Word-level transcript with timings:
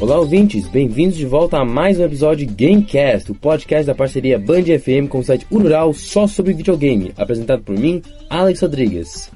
Olá, 0.00 0.16
ouvintes! 0.16 0.68
Bem-vindos 0.68 1.16
de 1.16 1.26
volta 1.26 1.58
a 1.58 1.64
mais 1.64 1.98
um 1.98 2.04
episódio 2.04 2.46
de 2.46 2.54
Gamecast, 2.54 3.32
o 3.32 3.34
podcast 3.34 3.84
da 3.84 3.96
parceria 3.96 4.38
Band 4.38 4.62
FM 4.62 5.08
com 5.08 5.18
o 5.18 5.24
site 5.24 5.44
Urural 5.50 5.92
só 5.92 6.24
sobre 6.28 6.52
videogame, 6.52 7.12
apresentado 7.16 7.64
por 7.64 7.76
mim, 7.76 8.00
Alex 8.30 8.60
Rodrigues. 8.60 9.28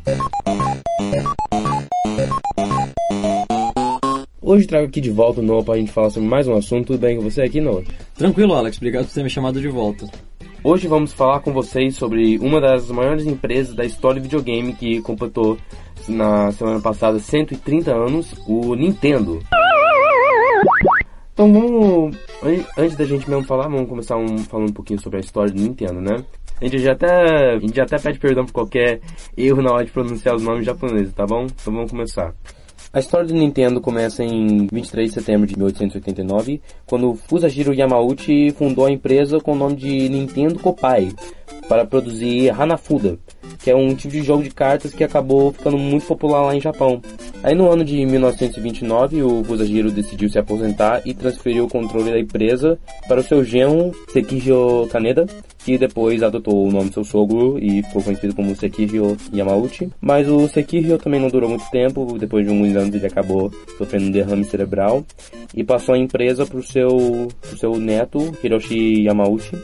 Hoje 4.40 4.69
trago 4.69 4.87
aqui 4.87 5.01
de 5.01 5.11
volta 5.11 5.40
o 5.40 5.43
Noah 5.43 5.65
para 5.65 5.75
a 5.75 5.79
gente 5.79 5.90
falar 5.90 6.11
sobre 6.11 6.29
mais 6.29 6.47
um 6.47 6.54
assunto. 6.54 6.88
Tudo 6.88 7.01
bem 7.01 7.17
com 7.17 7.22
você 7.22 7.42
aqui, 7.42 7.60
Noah? 7.60 7.83
Tranquilo, 8.17 8.54
Alex. 8.54 8.76
Obrigado 8.76 9.06
por 9.06 9.15
ter 9.15 9.24
me 9.24 9.31
chamado 9.31 9.60
de 9.60 9.69
volta. 9.69 10.06
Hoje 10.63 10.87
vamos 10.87 11.13
falar 11.13 11.40
com 11.40 11.53
vocês 11.53 11.97
sobre 11.97 12.38
uma 12.38 12.60
das 12.60 12.88
maiores 12.88 13.26
empresas 13.26 13.74
da 13.74 13.85
história 13.85 14.21
do 14.21 14.24
videogame 14.24 14.74
que 14.74 15.03
completou 15.03 15.58
na 16.06 16.52
semana 16.52 16.80
passada 16.80 17.19
130 17.19 17.92
anos, 17.92 18.33
o 18.47 18.77
Nintendo. 18.77 19.43
Então 21.33 21.51
vamos, 21.51 22.17
antes 22.77 22.97
da 22.97 23.05
gente 23.05 23.29
mesmo 23.29 23.45
falar, 23.45 23.67
vamos 23.69 23.89
começar 23.89 24.17
um, 24.17 24.39
falando 24.39 24.69
um 24.69 24.73
pouquinho 24.73 25.01
sobre 25.01 25.19
a 25.19 25.21
história 25.21 25.51
do 25.51 25.61
Nintendo, 25.61 26.01
né? 26.01 26.23
A 26.61 26.65
gente 26.65 26.79
já 26.79 26.93
até, 26.93 27.55
a 27.55 27.59
gente 27.59 27.75
já 27.75 27.85
até 27.85 27.99
pede 27.99 28.19
perdão 28.19 28.45
por 28.45 28.53
qualquer 28.53 29.01
erro 29.37 29.63
na 29.63 29.73
hora 29.73 29.85
de 29.85 29.91
pronunciar 29.91 30.37
os 30.37 30.43
nomes 30.43 30.67
japoneses, 30.67 31.13
tá 31.15 31.25
bom? 31.27 31.45
Então 31.45 31.73
vamos 31.73 31.91
começar. 31.91 32.35
A 32.93 33.01
história 33.01 33.27
do 33.27 33.33
Nintendo 33.33 33.81
começa 33.81 34.23
em 34.23 34.67
23 34.71 35.09
de 35.09 35.15
setembro 35.15 35.47
de 35.47 35.57
1889, 35.57 36.61
quando 36.85 37.15
Fusajiro 37.15 37.73
Yamauchi 37.73 38.51
fundou 38.51 38.85
a 38.85 38.93
empresa 38.93 39.39
com 39.41 39.53
o 39.53 39.57
nome 39.57 39.77
de 39.77 40.11
Nintendo 40.11 40.59
Kopai 40.59 41.09
para 41.69 41.84
produzir 41.84 42.51
Hanafuda, 42.51 43.19
que 43.62 43.70
é 43.70 43.77
um 43.77 43.95
tipo 43.95 44.12
de 44.12 44.23
jogo 44.23 44.43
de 44.43 44.51
cartas 44.51 44.93
que 44.93 45.05
acabou 45.05 45.52
ficando 45.52 45.79
muito 45.79 46.06
popular 46.06 46.43
lá 46.43 46.55
em 46.55 46.60
Japão. 46.60 47.01
Aí 47.43 47.55
no 47.55 47.70
ano 47.70 47.84
de 47.84 48.05
1929, 48.06 49.23
o 49.23 49.43
Fusajiro 49.43 49.91
decidiu 49.91 50.29
se 50.29 50.38
aposentar 50.38 51.02
e 51.04 51.12
transferiu 51.15 51.65
o 51.65 51.68
controle 51.68 52.10
da 52.10 52.18
empresa 52.18 52.79
para 53.09 53.21
o 53.21 53.23
seu 53.23 53.45
genro 53.45 53.93
Sekihiro 54.12 54.88
Kaneda, 54.90 55.27
que 55.65 55.79
depois 55.79 56.23
adotou 56.23 56.66
o 56.66 56.71
nome 56.71 56.88
do 56.88 56.95
seu 56.95 57.04
sogro 57.04 57.59
e 57.59 57.82
ficou 57.82 58.02
conhecido 58.02 58.34
como 58.34 58.55
Sekihiro 58.55 59.16
Yamauchi. 59.34 59.90
Mas 60.01 60.29
o 60.29 60.46
Sekihiro 60.49 60.99
também 60.99 61.21
não 61.21 61.29
durou 61.29 61.49
muito 61.49 61.68
tempo, 61.71 62.16
depois 62.18 62.45
de 62.46 62.52
alguns 62.52 62.77
anos 62.77 62.95
ele 62.95 63.07
acabou 63.07 63.51
sofrendo 63.79 64.06
um 64.06 64.10
derrame 64.10 64.44
cerebral 64.44 65.05
e 65.55 65.64
passou 65.64 65.94
a 65.94 65.98
empresa 65.98 66.46
para 66.46 66.58
o 66.58 66.62
seu, 66.62 67.28
seu 67.56 67.77
neto, 67.77 68.32
Hiroshi 68.42 69.05
Yamauchi, 69.05 69.56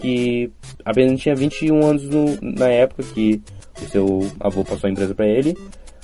que 0.00 0.50
apenas 1.00 1.20
tinha 1.20 1.34
21 1.34 1.86
anos 1.86 2.08
no, 2.08 2.38
na 2.42 2.68
época 2.68 3.02
que 3.02 3.40
o 3.80 3.88
seu 3.88 4.30
avô 4.38 4.62
passou 4.62 4.88
a 4.88 4.90
empresa 4.90 5.14
para 5.14 5.26
ele, 5.26 5.56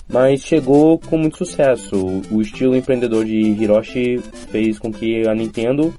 mas 0.09 0.41
chegou 0.41 0.99
com 0.99 1.19
muito 1.19 1.37
sucesso. 1.37 2.23
O 2.31 2.41
estilo 2.41 2.75
empreendedor 2.75 3.25
de 3.25 3.37
Hiroshi 3.37 4.19
fez 4.51 4.79
com 4.79 4.91
que 4.91 5.29
a 5.29 5.35
Nintendo, 5.35 5.95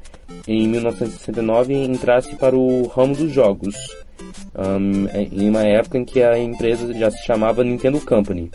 em 0.48 0.68
1969, 0.68 1.74
entrasse 1.74 2.36
para 2.36 2.56
o 2.56 2.88
ramo 2.88 3.16
dos 3.16 3.32
jogos, 3.32 3.76
um, 4.56 5.08
em 5.32 5.50
uma 5.50 5.64
época 5.64 6.00
em 6.00 6.06
que 6.06 6.24
a 6.24 6.38
empresa 6.40 6.92
já 6.94 7.12
se 7.12 7.24
chamava 7.24 7.64
Nintendo 7.64 8.02
Company. 8.02 8.50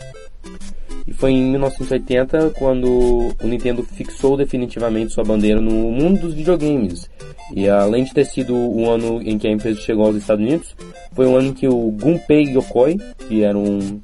Foi 1.17 1.31
em 1.31 1.51
1980 1.51 2.51
quando 2.51 3.33
o 3.41 3.47
Nintendo 3.47 3.83
fixou 3.83 4.35
definitivamente 4.35 5.13
sua 5.13 5.23
bandeira 5.23 5.61
no 5.61 5.71
mundo 5.71 6.21
dos 6.21 6.33
videogames. 6.33 7.09
E 7.55 7.69
além 7.69 8.03
de 8.03 8.13
ter 8.13 8.25
sido 8.25 8.55
o 8.55 8.89
ano 8.89 9.21
em 9.21 9.37
que 9.37 9.47
a 9.47 9.51
empresa 9.51 9.79
chegou 9.81 10.05
aos 10.05 10.15
Estados 10.15 10.43
Unidos, 10.43 10.75
foi 11.13 11.27
o 11.27 11.35
ano 11.35 11.49
em 11.49 11.53
que 11.53 11.67
o 11.67 11.91
Gunpei 11.91 12.43
Yokoi, 12.43 12.97
que 13.27 13.43
era 13.43 13.57
um, 13.57 14.01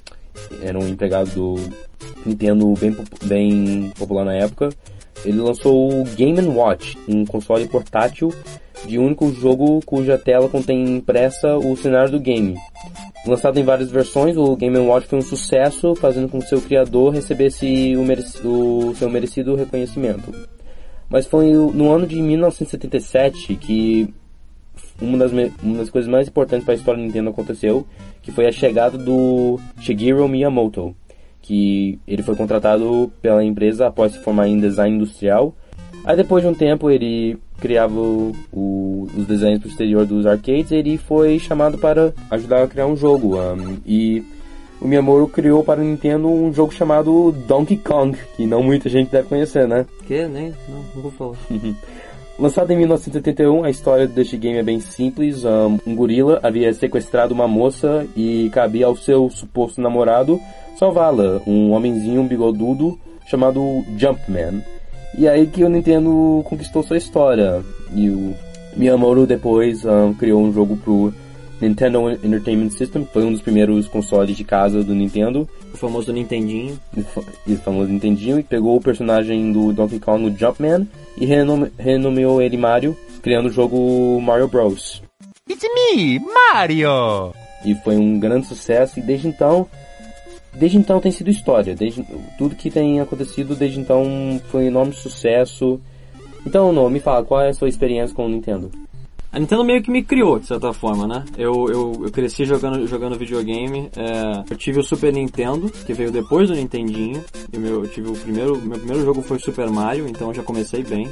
era 0.61 0.77
um 0.77 0.87
empregado 0.87 1.29
do 1.31 1.55
Nintendo 2.25 2.73
bem, 2.79 2.95
bem 3.23 3.91
popular 3.97 4.25
na 4.25 4.33
época, 4.33 4.69
ele 5.25 5.39
lançou 5.39 6.01
o 6.01 6.03
Game 6.15 6.39
Watch, 6.47 6.97
um 7.07 7.25
console 7.25 7.67
portátil 7.67 8.33
de 8.85 8.97
único 8.97 9.31
jogo 9.33 9.81
cuja 9.85 10.17
tela 10.17 10.47
contém 10.47 10.97
impressa 10.97 11.57
o 11.57 11.75
cenário 11.75 12.11
do 12.11 12.19
game. 12.19 12.55
Lançado 13.25 13.59
em 13.59 13.63
várias 13.63 13.91
versões, 13.91 14.37
o 14.37 14.55
Game 14.55 14.77
Watch 14.77 15.07
foi 15.07 15.19
um 15.19 15.21
sucesso, 15.21 15.93
fazendo 15.95 16.29
com 16.29 16.39
que 16.39 16.47
seu 16.47 16.61
criador 16.61 17.13
recebesse 17.13 17.95
o, 17.95 18.89
o 18.89 18.95
seu 18.95 19.09
merecido 19.09 19.55
reconhecimento. 19.55 20.33
Mas 21.09 21.25
foi 21.25 21.51
no 21.51 21.91
ano 21.91 22.07
de 22.07 22.21
1977 22.21 23.55
que 23.55 24.13
uma 25.01 25.17
das, 25.17 25.31
uma 25.31 25.77
das 25.77 25.89
coisas 25.89 26.09
mais 26.09 26.27
importantes 26.27 26.65
para 26.65 26.73
a 26.73 26.77
história 26.77 26.99
da 26.99 27.05
Nintendo 27.05 27.29
aconteceu, 27.29 27.85
que 28.21 28.31
foi 28.31 28.47
a 28.47 28.51
chegada 28.51 28.97
do 28.97 29.59
Shigeru 29.79 30.27
Miyamoto, 30.27 30.95
que 31.41 31.99
ele 32.07 32.21
foi 32.21 32.35
contratado 32.35 33.11
pela 33.21 33.43
empresa 33.43 33.87
após 33.87 34.13
se 34.13 34.19
formar 34.19 34.47
em 34.47 34.59
design 34.59 34.95
industrial. 34.95 35.55
Aí 36.05 36.15
depois 36.15 36.43
de 36.43 36.49
um 36.49 36.53
tempo 36.53 36.89
ele 36.89 37.37
criava 37.59 37.99
o, 37.99 38.33
o, 38.51 39.07
os 39.15 39.25
desenhos 39.27 39.61
posterior 39.61 40.05
dos 40.05 40.25
arcades, 40.25 40.71
ele 40.71 40.97
foi 40.97 41.39
chamado 41.39 41.77
para 41.77 42.13
ajudar 42.31 42.63
a 42.63 42.67
criar 42.67 42.87
um 42.87 42.95
jogo. 42.95 43.37
Um, 43.37 43.77
e 43.85 44.23
o 44.81 44.87
Miyamoto 44.87 45.27
criou 45.27 45.63
para 45.63 45.81
o 45.81 45.83
Nintendo 45.83 46.27
um 46.27 46.53
jogo 46.53 46.73
chamado 46.73 47.31
Donkey 47.47 47.77
Kong, 47.77 48.17
que 48.35 48.45
não 48.45 48.63
muita 48.63 48.89
gente 48.89 49.11
deve 49.11 49.27
conhecer, 49.27 49.67
né? 49.67 49.85
Que? 50.07 50.25
Nem? 50.27 50.53
Não, 50.69 50.83
não 50.95 51.01
vou 51.01 51.11
falar. 51.11 51.37
Lançado 52.39 52.71
em 52.71 52.77
1981, 52.77 53.65
a 53.65 53.69
história 53.69 54.07
deste 54.07 54.37
game 54.37 54.57
é 54.57 54.63
bem 54.63 54.79
simples. 54.79 55.43
Um, 55.43 55.77
um 55.85 55.93
gorila 55.93 56.39
havia 56.41 56.73
sequestrado 56.73 57.33
uma 57.33 57.49
moça 57.49 58.07
e 58.15 58.49
cabia 58.53 58.85
ao 58.85 58.95
seu 58.95 59.29
suposto 59.29 59.81
namorado 59.81 60.39
salvá-la, 60.77 61.41
um 61.45 61.73
homenzinho 61.73 62.23
bigodudo 62.23 62.97
chamado 63.27 63.83
Jumpman. 63.97 64.63
E 65.17 65.27
aí 65.27 65.47
que 65.47 65.63
o 65.63 65.69
Nintendo 65.69 66.41
conquistou 66.45 66.83
sua 66.83 66.97
história. 66.97 67.63
E 67.93 68.09
o 68.09 68.35
Miyamoto 68.75 69.25
depois 69.25 69.83
um, 69.85 70.13
criou 70.13 70.41
um 70.41 70.53
jogo 70.53 70.77
pro 70.77 71.13
Nintendo 71.61 72.09
Entertainment 72.11 72.69
System, 72.69 73.07
foi 73.11 73.23
um 73.23 73.33
dos 73.33 73.41
primeiros 73.41 73.87
consoles 73.87 74.37
de 74.37 74.43
casa 74.43 74.83
do 74.83 74.95
Nintendo. 74.95 75.47
O 75.73 75.77
famoso 75.77 76.13
Nintendinho. 76.13 76.79
O 76.95 77.55
famoso 77.57 77.91
Nintendinho, 77.91 78.39
e 78.39 78.43
pegou 78.43 78.77
o 78.77 78.81
personagem 78.81 79.51
do 79.51 79.73
Donkey 79.73 79.99
Kong 79.99 80.23
no 80.23 80.37
Jumpman 80.37 80.87
e 81.17 81.25
renome 81.25 81.71
renomeou 81.77 82.41
ele 82.41 82.57
Mario, 82.57 82.95
criando 83.21 83.47
o 83.47 83.51
jogo 83.51 84.21
Mario 84.21 84.47
Bros. 84.47 85.01
It's 85.49 85.63
me, 85.63 86.19
Mario! 86.19 87.33
E 87.65 87.75
foi 87.83 87.97
um 87.97 88.17
grande 88.19 88.47
sucesso 88.47 88.99
e 88.99 89.01
desde 89.01 89.27
então 89.27 89.67
desde 90.53 90.77
então 90.77 90.99
tem 90.99 91.11
sido 91.11 91.29
história. 91.29 91.75
Desde, 91.75 92.05
tudo 92.37 92.55
que 92.55 92.69
tem 92.69 92.99
acontecido 92.99 93.55
desde 93.55 93.79
então 93.79 94.03
foi 94.49 94.65
um 94.65 94.67
enorme 94.67 94.93
sucesso. 94.93 95.79
Então, 96.45 96.71
não, 96.71 96.89
me 96.89 96.99
fala, 96.99 97.23
qual 97.23 97.41
é 97.41 97.49
a 97.49 97.53
sua 97.53 97.67
experiência 97.67 98.15
com 98.15 98.25
o 98.25 98.29
Nintendo? 98.29 98.71
A 99.31 99.39
Nintendo 99.39 99.63
meio 99.63 99.83
que 99.83 99.91
me 99.91 100.03
criou, 100.03 100.39
de 100.39 100.47
certa 100.47 100.73
forma, 100.73 101.05
né? 101.05 101.23
Eu, 101.37 101.69
eu, 101.69 102.01
eu 102.05 102.11
cresci 102.11 102.45
jogando, 102.45 102.87
jogando 102.87 103.15
videogame. 103.15 103.91
É, 103.95 104.43
eu 104.49 104.57
tive 104.57 104.79
o 104.79 104.83
Super 104.83 105.13
Nintendo, 105.13 105.69
que 105.69 105.93
veio 105.93 106.11
depois 106.11 106.49
do 106.49 106.55
Nintendinho. 106.55 107.23
E 107.53 107.57
meu, 107.59 107.83
eu 107.83 107.87
tive 107.87 108.09
o 108.09 108.13
primeiro, 108.13 108.59
meu 108.59 108.79
primeiro 108.79 109.05
jogo 109.05 109.21
foi 109.21 109.37
Super 109.37 109.69
Mario, 109.69 110.07
então 110.07 110.33
já 110.33 110.41
comecei 110.41 110.83
bem. 110.83 111.07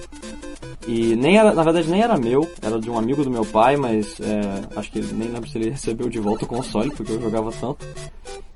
E 0.87 1.15
nem 1.15 1.37
era, 1.37 1.53
na 1.53 1.61
verdade 1.61 1.91
nem 1.91 2.01
era 2.01 2.17
meu, 2.17 2.49
era 2.59 2.79
de 2.79 2.89
um 2.89 2.97
amigo 2.97 3.23
do 3.23 3.29
meu 3.29 3.45
pai, 3.45 3.77
mas 3.77 4.19
é, 4.19 4.79
acho 4.79 4.91
que 4.91 4.99
nem 5.13 5.29
lembro 5.29 5.47
se 5.47 5.57
ele 5.57 5.69
recebeu 5.69 6.09
de 6.09 6.17
volta 6.17 6.45
o 6.45 6.47
console, 6.47 6.89
porque 6.89 7.11
eu 7.11 7.21
jogava 7.21 7.51
tanto. 7.51 7.85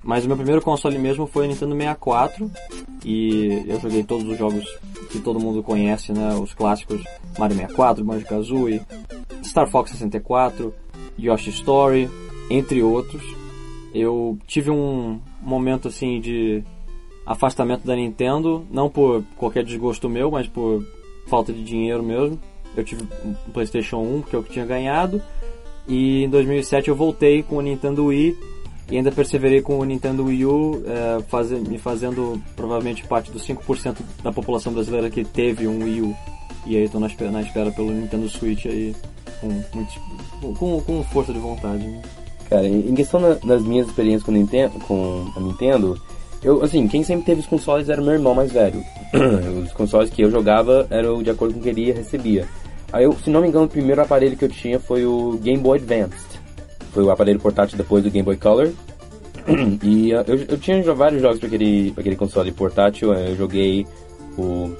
Mas 0.04 0.26
o 0.26 0.28
meu 0.28 0.36
primeiro 0.36 0.62
console 0.62 0.98
mesmo 0.98 1.28
foi 1.28 1.46
o 1.46 1.48
Nintendo 1.48 1.76
64 1.76 2.52
e 3.06 3.64
eu 3.68 3.80
joguei 3.80 4.04
todos 4.04 4.28
os 4.28 4.38
jogos 4.38 4.66
que 5.12 5.20
todo 5.20 5.40
mundo 5.40 5.62
conhece, 5.62 6.12
né? 6.12 6.34
Os 6.36 6.54
clássicos 6.54 7.04
Mario 7.38 7.56
64, 7.56 8.04
Banjo-Kazooie, 8.04 8.82
Star 9.44 9.70
Fox 9.70 9.92
64, 9.92 10.74
Yoshi 11.20 11.52
Story, 11.52 12.10
entre 12.50 12.82
outros. 12.82 13.24
Eu 13.94 14.38
tive 14.48 14.72
um 14.72 15.20
momento 15.42 15.88
assim 15.88 16.20
de 16.20 16.64
afastamento 17.26 17.86
da 17.86 17.96
Nintendo, 17.96 18.66
não 18.72 18.90
por 18.90 19.24
qualquer 19.38 19.64
desgosto 19.64 20.10
meu, 20.10 20.32
mas 20.32 20.48
por 20.48 20.84
falta 21.28 21.54
de 21.54 21.64
dinheiro 21.64 22.02
mesmo. 22.02 22.40
Eu 22.76 22.84
tive 22.84 23.04
um 23.24 23.34
PlayStation 23.52 23.98
1 23.98 24.22
que 24.24 24.34
eu 24.34 24.44
tinha 24.44 24.66
ganhado 24.66 25.22
e 25.88 26.24
em 26.24 26.30
2007 26.30 26.90
eu 26.90 26.96
voltei 26.96 27.44
com 27.44 27.58
o 27.58 27.62
Nintendo 27.62 28.06
Wii 28.06 28.36
e 28.92 28.98
ainda 28.98 29.10
perseverei 29.10 29.62
com 29.62 29.80
o 29.80 29.86
Nintendo 29.86 30.26
Wii 30.26 30.46
U, 30.46 30.84
é, 30.86 31.22
faz, 31.30 31.50
me 31.50 31.78
fazendo 31.78 32.40
provavelmente 32.58 33.08
parte 33.08 33.32
dos 33.32 33.48
5% 33.48 33.96
da 34.22 34.34
população 34.34 34.74
brasileira 34.74 35.10
que 35.10 35.24
teve 35.24 35.66
um 35.66 35.82
Wii 35.82 36.02
U. 36.02 36.16
E 36.66 36.76
aí 36.76 36.84
estou 36.84 37.00
na 37.00 37.08
na 37.32 37.42
espera 37.42 37.72
pelo 37.72 37.90
Nintendo 37.90 38.28
Switch 38.28 38.66
aí 38.66 38.94
com, 39.40 40.54
com, 40.54 40.82
com 40.82 41.04
força 41.06 41.32
de 41.32 41.40
vontade. 41.40 41.88
Né? 41.88 42.02
Cara, 42.50 42.68
em 42.68 42.94
questão 42.94 43.22
das 43.46 43.64
minhas 43.64 43.88
experiências 43.88 44.24
com, 44.24 44.32
Nintendo, 44.34 44.78
com 44.82 45.26
a 45.38 45.40
Nintendo, 45.40 45.98
eu, 46.44 46.62
assim, 46.62 46.86
quem 46.86 47.02
sempre 47.02 47.26
teve 47.26 47.40
os 47.40 47.48
consoles 47.48 47.88
era 47.88 48.02
meu 48.02 48.12
irmão 48.12 48.36
mais 48.36 48.52
velho. 48.52 48.84
os 49.64 49.72
consoles 49.72 50.10
que 50.10 50.22
eu 50.22 50.30
jogava 50.30 50.86
eram 50.90 51.24
de 51.24 51.30
acordo 51.30 51.54
com 51.54 51.62
o 51.62 51.64
que 51.64 51.70
ele 51.70 51.94
recebia. 51.94 52.46
Aí, 52.92 53.06
eu, 53.06 53.14
se 53.14 53.30
não 53.30 53.40
me 53.40 53.48
engano, 53.48 53.66
o 53.66 53.70
primeiro 53.70 54.02
aparelho 54.02 54.36
que 54.36 54.44
eu 54.44 54.50
tinha 54.50 54.82
foi 54.82 55.06
o 55.06 55.40
Game 55.42 55.64
Boy 55.64 55.80
Advance 55.80 56.31
foi 56.92 57.04
o 57.04 57.12
aparelho 57.12 57.40
portátil 57.40 57.78
depois 57.78 58.04
do 58.04 58.10
Game 58.12 58.26
Boy 58.26 58.38
Color. 58.38 58.70
e 59.84 60.14
uh, 60.14 60.24
eu, 60.28 60.36
eu 60.50 60.58
tinha 60.58 60.82
vários 60.94 61.22
jogos 61.22 61.40
para 61.40 61.48
aquele, 61.48 61.94
aquele 61.98 62.16
console 62.16 62.52
portátil. 62.52 63.12
Uh, 63.12 63.16
eu 63.30 63.36
joguei 63.36 63.86
o 64.38 64.72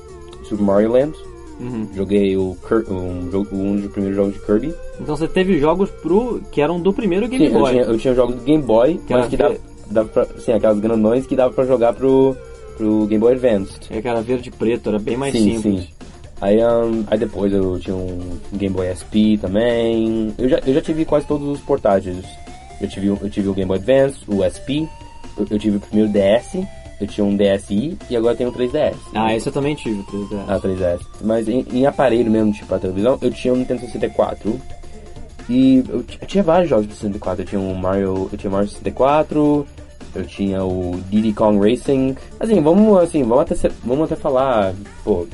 Super 0.44 0.64
Mario 0.64 0.92
Land. 0.92 1.18
Uhum. 1.60 1.88
Joguei 1.96 2.36
o, 2.36 2.58
Cur- 2.68 2.86
um, 2.90 3.30
um 3.54 3.76
dos 3.76 3.92
primeiros 3.92 4.16
jogos 4.18 4.34
de 4.34 4.40
Kirby. 4.40 4.74
Então 5.00 5.16
você 5.16 5.28
teve 5.28 5.60
jogos 5.60 5.90
pro 5.92 6.42
que 6.52 6.60
eram 6.60 6.80
do 6.82 6.92
primeiro 6.92 7.28
Game 7.28 7.48
Sim, 7.48 7.54
eu 7.54 7.60
Boy. 7.60 7.72
tinha, 7.72 7.84
eu 7.84 7.98
tinha 8.00 8.16
jogos 8.16 8.36
do 8.36 8.42
Game 8.42 8.64
Boy, 8.64 9.00
Que 9.06 9.14
mas 9.14 9.28
que 9.28 9.38
dava, 9.38 9.58
dava 9.92 10.10
pra, 10.10 10.26
sim, 10.40 10.54
aquelas 10.54 10.80
grandões 10.80 11.28
que 11.28 11.36
dava 11.36 11.54
pra 11.54 11.64
jogar 11.66 11.94
pro, 11.94 12.36
pro 12.78 13.06
Game 13.06 13.20
Boy 13.20 13.34
Advanced. 13.34 13.84
É 13.92 14.02
que 14.02 14.08
era 14.08 14.22
verde 14.24 14.50
e 14.50 14.52
preto, 14.52 14.90
era 14.90 14.98
bem 14.98 15.16
mais 15.16 15.34
sim, 15.34 15.56
simples. 15.56 15.84
sim. 15.84 15.90
Aí, 16.42 16.60
ahn, 16.60 17.04
aí 17.08 17.20
depois 17.20 17.54
eu 17.54 17.80
tinha 17.80 17.96
um 17.96 18.20
Game 18.54 18.74
Boy 18.76 18.88
SP 18.90 19.38
também. 19.40 20.34
Eu 20.38 20.50
já, 20.50 20.60
eu 20.66 20.74
já 20.74 20.82
tive 20.82 21.06
quase 21.06 21.26
todos 21.28 21.48
os 21.48 21.60
portáteis. 21.60 22.18
Eu 22.82 22.90
tive, 22.90 23.10
o- 23.12 23.20
eu 23.22 23.30
tive 23.30 23.48
o 23.48 23.54
Game 23.54 23.68
Boy 23.68 23.78
Advance, 23.78 24.18
o 24.28 24.44
SP, 24.44 24.90
eu, 25.38 25.46
eu 25.52 25.60
tive 25.60 25.78
o 25.78 25.80
primeiro 25.80 26.12
DS, 26.12 26.66
eu 27.00 27.06
tinha 27.08 27.24
um 27.24 27.38
DSi 27.38 27.96
e 28.10 28.16
agora 28.18 28.36
tenho 28.36 28.50
um 28.50 28.54
3DS. 28.54 28.96
Ah, 29.14 29.36
esse 29.36 29.48
eu 29.48 29.54
também 29.54 29.76
tive, 29.76 30.02
3DS. 30.04 30.46
Ah, 30.48 30.60
3DS. 30.60 31.00
Mas 31.22 31.48
em, 31.48 31.64
em 31.72 31.86
aparelho 31.86 32.32
mesmo, 32.32 32.52
tipo 32.52 32.74
a 32.74 32.80
televisão, 32.80 33.20
eu 33.22 33.30
tinha 33.32 33.54
um 33.54 33.58
Nintendo 33.58 33.82
64. 33.82 34.60
E 35.50 35.84
eu, 35.90 35.98
eu 36.22 36.28
tinha 36.28 36.44
vários 36.44 36.70
jogos 36.70 36.88
do 36.88 36.94
64. 36.94 37.44
Eu 37.44 37.48
tinha 37.48 37.62
um 37.62 37.74
Mario. 37.76 38.30
Eu 38.32 38.38
tinha 38.38 38.50
Mario 38.50 38.68
64. 38.68 39.68
Eu 40.16 40.26
tinha 40.26 40.64
o 40.64 41.00
Diddy 41.10 41.34
Kong 41.34 41.58
Racing. 41.70 42.16
Assim, 42.40 42.62
vamos 42.62 42.98
assim, 43.00 43.24
vamos 43.24 43.42
até, 43.52 43.70
vamos 43.84 44.06
até 44.06 44.16
falar, 44.16 44.74
pô. 45.04 45.28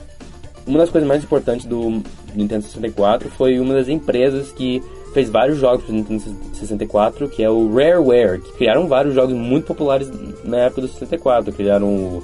Uma 0.68 0.80
das 0.80 0.90
coisas 0.90 1.08
mais 1.08 1.24
importantes 1.24 1.66
do 1.66 2.04
Nintendo 2.36 2.64
64 2.64 3.30
foi 3.32 3.60
uma 3.60 3.74
das 3.74 3.88
empresas 3.88 4.52
que 4.52 4.84
fez 5.14 5.30
vários 5.30 5.58
jogos 5.58 5.86
pro 5.86 5.94
Nintendo 5.94 6.22
64, 6.54 7.30
que 7.30 7.42
é 7.42 7.50
o 7.50 7.74
Rareware, 7.74 8.42
que 8.42 8.52
criaram 8.54 8.88
vários 8.88 9.16
jogos 9.16 9.34
muito 9.34 9.66
populares 9.68 10.10
na 10.44 10.58
época 10.58 10.82
do 10.82 10.88
64. 10.88 11.52
Criaram 11.54 11.88
o 11.88 12.24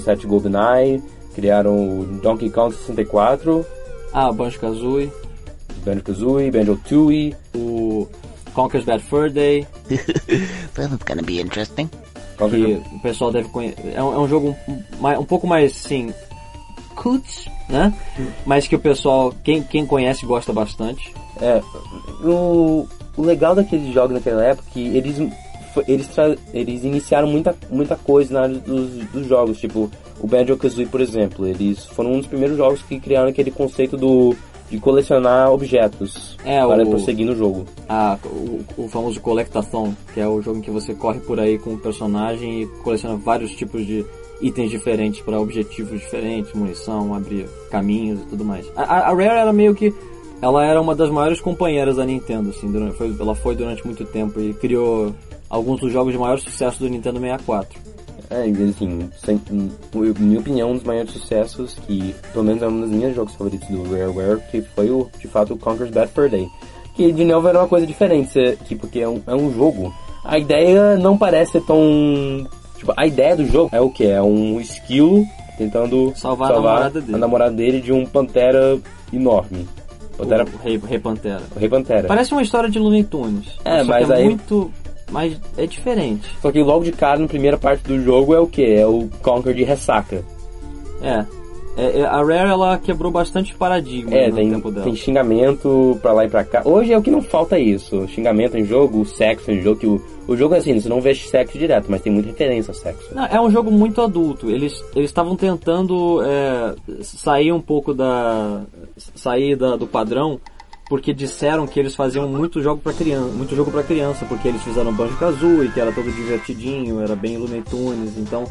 007 0.00 0.26
GoldenEye, 0.26 1.00
criaram 1.34 2.00
o 2.00 2.04
Donkey 2.22 2.50
Kong 2.50 2.74
64, 2.74 3.64
Ah, 4.12 4.32
Banjo-Kazooie, 4.32 5.10
Banjo-Kazooie, 5.84 6.50
Banjo-Tooie, 6.50 7.36
o 7.54 8.08
Conker's 8.52 8.84
Bad 8.84 9.02
Fur 9.04 9.30
Day, 9.30 9.64
it's 9.88 11.04
gonna 11.06 11.22
be 11.22 11.40
interesting. 11.40 11.88
Que 12.36 12.80
o 12.96 13.00
pessoal 13.00 13.30
deve 13.30 13.48
conhecer. 13.50 13.92
É 13.94 14.02
um, 14.02 14.14
é 14.14 14.18
um 14.18 14.26
jogo 14.26 14.56
um, 14.66 14.78
mais- 14.98 15.18
um 15.18 15.24
pouco 15.24 15.46
mais, 15.46 15.72
assim, 15.72 16.12
cult, 17.02 17.50
né? 17.68 17.92
Mas 18.44 18.66
que 18.68 18.76
o 18.76 18.78
pessoal, 18.78 19.32
quem, 19.42 19.62
quem 19.62 19.86
conhece, 19.86 20.26
gosta 20.26 20.52
bastante. 20.52 21.12
É, 21.40 21.60
o, 22.22 22.86
o 23.16 23.22
legal 23.22 23.54
daqueles 23.54 23.92
jogos 23.94 24.12
naquela 24.14 24.44
época 24.44 24.68
é 24.68 24.72
que 24.72 24.96
eles 24.96 25.16
eles, 25.86 26.08
tra- 26.08 26.36
eles 26.52 26.82
iniciaram 26.82 27.28
muita, 27.28 27.54
muita 27.70 27.94
coisa 27.96 28.34
na 28.34 28.40
área 28.42 28.56
dos, 28.58 28.90
dos 29.12 29.26
jogos, 29.26 29.58
tipo 29.60 29.88
o 30.20 30.26
Banjo-Kazooie, 30.26 30.86
por 30.88 31.00
exemplo. 31.00 31.46
Eles 31.46 31.86
foram 31.86 32.12
um 32.12 32.18
dos 32.18 32.26
primeiros 32.26 32.56
jogos 32.56 32.82
que 32.82 32.98
criaram 32.98 33.28
aquele 33.28 33.50
conceito 33.50 33.96
do 33.96 34.34
de 34.68 34.78
colecionar 34.78 35.50
objetos 35.50 36.36
É, 36.44 36.64
para 36.64 36.84
o- 36.84 36.90
prosseguir 36.90 37.26
no 37.26 37.34
jogo. 37.36 37.64
Ah, 37.88 38.16
o, 38.24 38.60
o 38.84 38.88
famoso 38.88 39.20
Collectathon, 39.20 39.94
que 40.14 40.20
é 40.20 40.28
o 40.28 40.40
jogo 40.42 40.58
em 40.58 40.60
que 40.60 40.70
você 40.70 40.94
corre 40.94 41.18
por 41.20 41.40
aí 41.40 41.58
com 41.58 41.70
um 41.70 41.78
personagem 41.78 42.62
e 42.62 42.66
coleciona 42.84 43.16
vários 43.16 43.50
tipos 43.52 43.84
de 43.86 44.04
itens 44.40 44.70
diferentes 44.70 45.20
para 45.20 45.40
objetivos 45.40 46.00
diferentes, 46.00 46.52
munição, 46.54 47.14
abrir 47.14 47.46
caminhos 47.70 48.20
e 48.22 48.24
tudo 48.26 48.44
mais. 48.44 48.66
A, 48.76 48.82
a- 48.82 49.08
Rare 49.14 49.38
era 49.38 49.52
meio 49.52 49.74
que 49.74 49.92
ela 50.42 50.64
era 50.64 50.80
uma 50.80 50.94
das 50.94 51.10
maiores 51.10 51.40
companheiras 51.40 51.96
da 51.96 52.04
Nintendo, 52.06 52.50
assim, 52.50 52.70
durante, 52.70 52.96
foi- 52.96 53.14
ela 53.18 53.34
foi 53.34 53.54
durante 53.54 53.84
muito 53.86 54.04
tempo 54.04 54.40
e 54.40 54.54
criou 54.54 55.14
alguns 55.48 55.80
dos 55.80 55.92
jogos 55.92 56.12
de 56.12 56.18
maior 56.18 56.38
sucesso 56.38 56.78
do 56.80 56.88
Nintendo 56.88 57.20
64. 57.20 57.78
É, 58.30 58.42
assim, 58.70 59.10
sem, 59.24 59.40
em 59.52 59.70
minha 60.20 60.38
opinião, 60.38 60.70
um 60.70 60.74
dos 60.74 60.84
maiores 60.84 61.10
sucessos, 61.10 61.74
que 61.86 62.14
pelo 62.32 62.44
menos 62.44 62.62
é 62.62 62.68
um 62.68 62.80
dos 62.80 62.90
meus 62.90 63.14
jogos 63.14 63.34
favoritos 63.34 63.68
do 63.68 63.82
Rareware, 63.90 64.40
que 64.52 64.62
foi 64.62 64.88
o, 64.88 65.08
de 65.18 65.26
fato, 65.26 65.54
o 65.54 65.58
Conker's 65.58 65.90
Bad 65.90 66.12
Fur 66.12 66.28
Day. 66.30 66.46
Que, 66.94 67.10
de 67.12 67.24
novo, 67.24 67.48
era 67.48 67.58
uma 67.58 67.66
coisa 67.68 67.86
diferente, 67.86 68.30
cê- 68.30 68.56
que, 68.66 68.76
porque 68.76 69.00
é 69.00 69.08
um, 69.08 69.20
é 69.26 69.34
um 69.34 69.52
jogo. 69.52 69.92
A 70.24 70.38
ideia 70.38 70.96
não 70.96 71.18
parece 71.18 71.52
ser 71.52 71.62
tão... 71.62 72.46
Tipo, 72.80 72.94
a 72.96 73.06
ideia 73.06 73.36
do 73.36 73.44
jogo 73.44 73.68
é 73.72 73.80
o 73.80 73.90
que? 73.90 74.06
É 74.06 74.22
um 74.22 74.58
esquilo 74.58 75.26
tentando 75.58 76.14
Salvar 76.16 76.50
a 76.50 76.54
namorada 76.54 77.00
dele. 77.02 77.14
a 77.14 77.18
namorada 77.18 77.52
dele 77.54 77.80
de 77.82 77.92
um 77.92 78.06
pantera 78.06 78.78
enorme. 79.12 79.68
Pantera... 80.16 80.44
O 80.44 80.56
Rei, 80.64 80.80
Rei 80.88 80.98
Pantera. 80.98 81.42
O 81.54 81.58
Rei 81.58 81.68
Pantera. 81.68 82.08
Parece 82.08 82.32
uma 82.32 82.40
história 82.40 82.70
de 82.70 82.78
Looney 82.78 83.04
Tunes. 83.04 83.58
É, 83.66 83.82
mas 83.82 84.08
é 84.08 84.14
aí- 84.14 84.24
muito... 84.24 84.72
Mas 85.10 85.38
é 85.58 85.66
diferente. 85.66 86.30
Só 86.40 86.50
que 86.50 86.62
logo 86.62 86.84
de 86.84 86.92
cara, 86.92 87.18
na 87.18 87.26
primeira 87.28 87.58
parte 87.58 87.82
do 87.82 88.00
jogo, 88.02 88.32
é 88.34 88.38
o 88.40 88.46
que? 88.46 88.64
É 88.64 88.86
o 88.86 89.10
Conker 89.22 89.52
de 89.52 89.64
ressaca. 89.64 90.24
É. 91.02 91.24
É, 91.76 92.00
é, 92.00 92.04
a 92.04 92.16
Rare 92.22 92.50
ela 92.50 92.76
quebrou 92.78 93.10
bastante 93.12 93.54
paradigma 93.54 94.12
É, 94.14 94.28
no 94.28 94.34
tem, 94.36 94.50
tempo 94.50 94.70
dela. 94.70 94.84
tem 94.84 94.94
xingamento 94.94 95.98
pra 96.02 96.12
lá 96.12 96.24
e 96.24 96.28
pra 96.28 96.44
cá. 96.44 96.62
Hoje 96.64 96.92
é 96.92 96.98
o 96.98 97.02
que 97.02 97.10
não 97.10 97.22
falta 97.22 97.58
isso. 97.58 98.06
Xingamento 98.08 98.58
em 98.58 98.64
jogo, 98.64 99.04
sexo 99.06 99.50
em 99.50 99.62
jogo. 99.62 99.78
Que 99.80 99.86
o, 99.86 100.02
o 100.28 100.36
jogo 100.36 100.54
é 100.54 100.58
assim, 100.58 100.78
você 100.78 100.88
não 100.88 101.00
vê 101.00 101.14
sexo 101.14 101.56
direto, 101.56 101.86
mas 101.88 102.02
tem 102.02 102.12
muita 102.12 102.28
referência 102.30 102.70
ao 102.72 102.74
sexo. 102.74 103.14
Não, 103.14 103.24
é 103.24 103.40
um 103.40 103.50
jogo 103.50 103.70
muito 103.70 104.02
adulto. 104.02 104.50
Eles 104.50 104.84
eles 104.96 105.10
estavam 105.10 105.36
tentando 105.36 106.20
é, 106.24 106.74
sair 107.02 107.52
um 107.52 107.60
pouco 107.60 107.94
da 107.94 108.62
sair 109.14 109.54
da- 109.56 109.76
do 109.76 109.86
padrão 109.86 110.40
porque 110.88 111.14
disseram 111.14 111.68
que 111.68 111.78
eles 111.78 111.94
faziam 111.94 112.28
muito 112.28 112.60
jogo 112.60 112.80
para 112.82 112.92
criança, 112.92 113.28
muito 113.32 113.54
jogo 113.54 113.70
para 113.70 113.84
criança, 113.84 114.26
porque 114.26 114.48
eles 114.48 114.60
fizeram 114.64 114.92
Banjo 114.92 115.16
Kazooie, 115.18 115.68
que 115.70 115.78
era 115.80 115.92
todo 115.92 116.10
divertidinho, 116.10 117.00
era 117.00 117.14
bem 117.14 117.36
Looney 117.38 117.62
Tunes, 117.62 118.18
então 118.18 118.42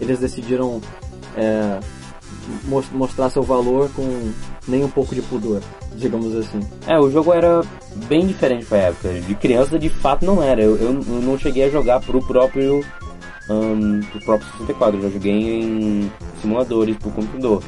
eles 0.00 0.18
decidiram 0.18 0.80
é, 1.36 1.78
mostrar 2.92 3.30
seu 3.30 3.42
valor 3.42 3.90
com 3.94 4.30
nem 4.68 4.84
um 4.84 4.88
pouco 4.88 5.14
de 5.14 5.22
pudor, 5.22 5.60
digamos 5.96 6.34
assim. 6.34 6.60
É, 6.86 6.98
o 6.98 7.10
jogo 7.10 7.32
era 7.32 7.62
bem 8.08 8.26
diferente 8.26 8.64
pra 8.66 8.78
época. 8.78 9.12
De 9.20 9.34
criança, 9.34 9.78
de 9.78 9.88
fato, 9.88 10.24
não 10.24 10.42
era. 10.42 10.60
Eu, 10.62 10.76
eu, 10.76 10.88
eu 10.92 11.22
não 11.22 11.38
cheguei 11.38 11.64
a 11.64 11.70
jogar 11.70 12.00
pro 12.00 12.20
próprio, 12.26 12.84
ahn, 13.48 14.00
pro 14.10 14.20
próprio 14.24 14.48
64. 14.52 14.98
Eu 14.98 15.02
já 15.04 15.08
joguei 15.10 15.32
em 15.62 16.10
simuladores 16.40 16.96
pro 16.96 17.10
computador. 17.10 17.62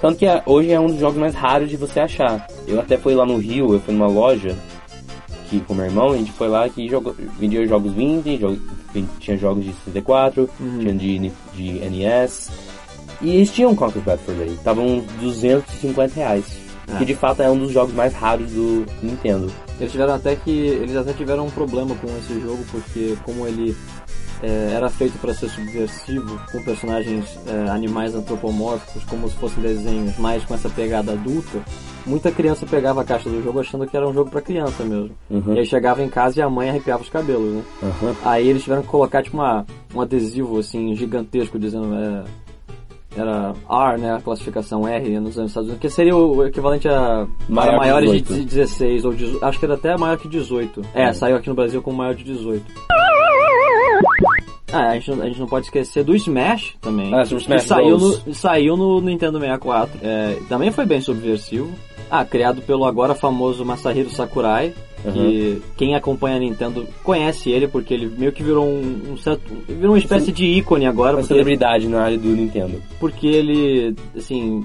Tanto 0.00 0.18
que 0.18 0.26
é- 0.26 0.42
hoje 0.46 0.70
é 0.72 0.78
um 0.80 0.86
dos 0.88 0.98
jogos 1.00 1.18
mais 1.18 1.34
raros 1.34 1.68
de 1.68 1.76
você 1.76 2.00
achar. 2.00 2.46
Eu 2.66 2.80
até 2.80 2.96
fui 2.96 3.14
lá 3.14 3.24
no 3.26 3.36
Rio, 3.36 3.72
eu 3.72 3.80
fui 3.80 3.94
numa 3.94 4.06
loja 4.08 4.54
que 5.48 5.60
com 5.60 5.74
meu 5.74 5.84
irmão, 5.84 6.10
a 6.12 6.16
gente 6.16 6.32
foi 6.32 6.48
lá 6.48 6.66
que 6.68 6.88
jogou, 6.88 7.14
vendia 7.38 7.66
jogos 7.66 7.92
vintage, 7.92 8.38
jogo- 8.38 8.58
tinha 9.20 9.36
jogos 9.36 9.64
de 9.64 9.72
64, 9.84 10.48
tinha 10.58 10.94
de, 10.94 11.30
de 11.54 11.72
NES. 11.90 12.50
E 13.24 13.30
eles 13.36 13.50
tinham 13.50 13.74
Conquer 13.74 14.18
Fur 14.18 14.34
Day. 14.34 14.48
Estavam 14.48 15.02
250 15.20 16.14
reais. 16.14 16.44
Ah. 16.86 16.98
Que 16.98 17.04
de 17.06 17.14
fato 17.14 17.40
é 17.42 17.50
um 17.50 17.58
dos 17.58 17.72
jogos 17.72 17.94
mais 17.94 18.12
raros 18.12 18.50
do 18.50 18.84
Nintendo. 19.02 19.50
Eles 19.80 19.90
tiveram 19.90 20.14
até 20.14 20.36
que 20.36 20.50
eles 20.50 20.94
até 20.94 21.12
tiveram 21.14 21.46
um 21.46 21.50
problema 21.50 21.94
com 21.96 22.06
esse 22.18 22.38
jogo 22.40 22.62
porque 22.70 23.16
como 23.24 23.46
ele 23.46 23.74
é, 24.42 24.72
era 24.74 24.90
feito 24.90 25.18
para 25.18 25.32
ser 25.32 25.48
subversivo 25.48 26.38
com 26.52 26.62
personagens 26.62 27.24
é, 27.48 27.70
animais 27.70 28.14
antropomórficos 28.14 29.02
como 29.04 29.28
se 29.30 29.34
fossem 29.36 29.62
desenhos 29.62 30.16
mais 30.18 30.44
com 30.44 30.54
essa 30.54 30.68
pegada 30.68 31.12
adulta 31.12 31.58
muita 32.06 32.30
criança 32.30 32.66
pegava 32.66 33.00
a 33.00 33.04
caixa 33.04 33.30
do 33.30 33.42
jogo 33.42 33.60
achando 33.60 33.86
que 33.86 33.96
era 33.96 34.06
um 34.06 34.12
jogo 34.12 34.30
para 34.30 34.42
criança 34.42 34.84
mesmo 34.84 35.10
Uhum. 35.30 35.54
e 35.54 35.60
aí 35.60 35.66
chegava 35.66 36.02
em 36.02 36.08
casa 36.08 36.38
e 36.38 36.42
a 36.42 36.50
mãe 36.50 36.68
arrepiava 36.68 37.02
os 37.02 37.08
cabelos 37.08 37.54
né 37.54 37.62
Aham. 37.82 38.14
aí 38.24 38.46
eles 38.48 38.62
tiveram 38.62 38.82
que 38.82 38.88
colocar 38.88 39.22
tipo 39.22 39.36
uma, 39.38 39.64
um 39.94 40.00
adesivo 40.02 40.58
assim 40.58 40.94
gigantesco 40.94 41.58
dizendo 41.58 41.94
é, 41.94 42.24
era 43.16 43.52
R, 43.68 43.98
né, 44.00 44.14
a 44.14 44.20
classificação 44.20 44.86
R 44.86 45.20
nos 45.20 45.30
Estados 45.36 45.68
Unidos, 45.68 45.78
que 45.80 45.88
seria 45.90 46.16
o 46.16 46.44
equivalente 46.46 46.88
a 46.88 47.26
Maior 47.48 47.68
para 47.70 47.76
maiores 47.78 48.10
18. 48.10 48.34
de 48.34 48.44
16 48.44 49.04
ou 49.04 49.12
18, 49.12 49.44
acho 49.44 49.58
que 49.58 49.64
era 49.64 49.74
até 49.74 49.96
maior 49.96 50.16
que 50.18 50.28
18. 50.28 50.82
É, 50.94 51.12
saiu 51.12 51.36
aqui 51.36 51.48
no 51.48 51.54
Brasil 51.54 51.80
como 51.82 51.98
maior 51.98 52.14
de 52.14 52.24
18. 52.24 52.64
Ah, 54.72 54.88
a 54.88 54.94
gente, 54.94 55.10
não- 55.12 55.22
a 55.22 55.26
gente 55.26 55.38
não 55.38 55.46
pode 55.46 55.66
esquecer 55.66 56.02
do 56.02 56.16
Smash 56.16 56.74
também. 56.80 57.14
Ah, 57.14 57.22
Smash 57.22 57.46
que 57.46 57.58
saiu 57.68 57.96
no, 57.98 58.34
saiu 58.34 58.76
no 58.76 59.00
Nintendo 59.00 59.38
64. 59.38 59.98
É, 60.02 60.36
também 60.48 60.72
foi 60.72 60.84
bem 60.84 61.00
subversivo. 61.00 61.70
Ah, 62.16 62.24
criado 62.24 62.62
pelo 62.62 62.84
agora 62.84 63.14
famoso 63.14 63.64
Masahiro 63.64 64.08
Sakurai. 64.10 64.72
Que 65.12 65.60
quem 65.76 65.94
acompanha 65.94 66.36
a 66.36 66.38
Nintendo 66.38 66.86
conhece 67.02 67.50
ele 67.50 67.68
porque 67.68 67.92
ele 67.92 68.06
meio 68.16 68.32
que 68.32 68.42
virou 68.42 68.64
um, 68.64 69.02
um 69.12 69.16
certo. 69.18 69.52
Virou 69.68 69.92
uma 69.92 69.98
espécie 69.98 70.32
de 70.32 70.46
ícone 70.46 70.86
agora. 70.86 71.16
Uma 71.16 71.22
celebridade 71.24 71.86
na 71.88 72.02
área 72.02 72.16
do 72.16 72.28
Nintendo. 72.28 72.80
porque 72.98 73.26
ele, 73.26 73.94
assim, 74.16 74.64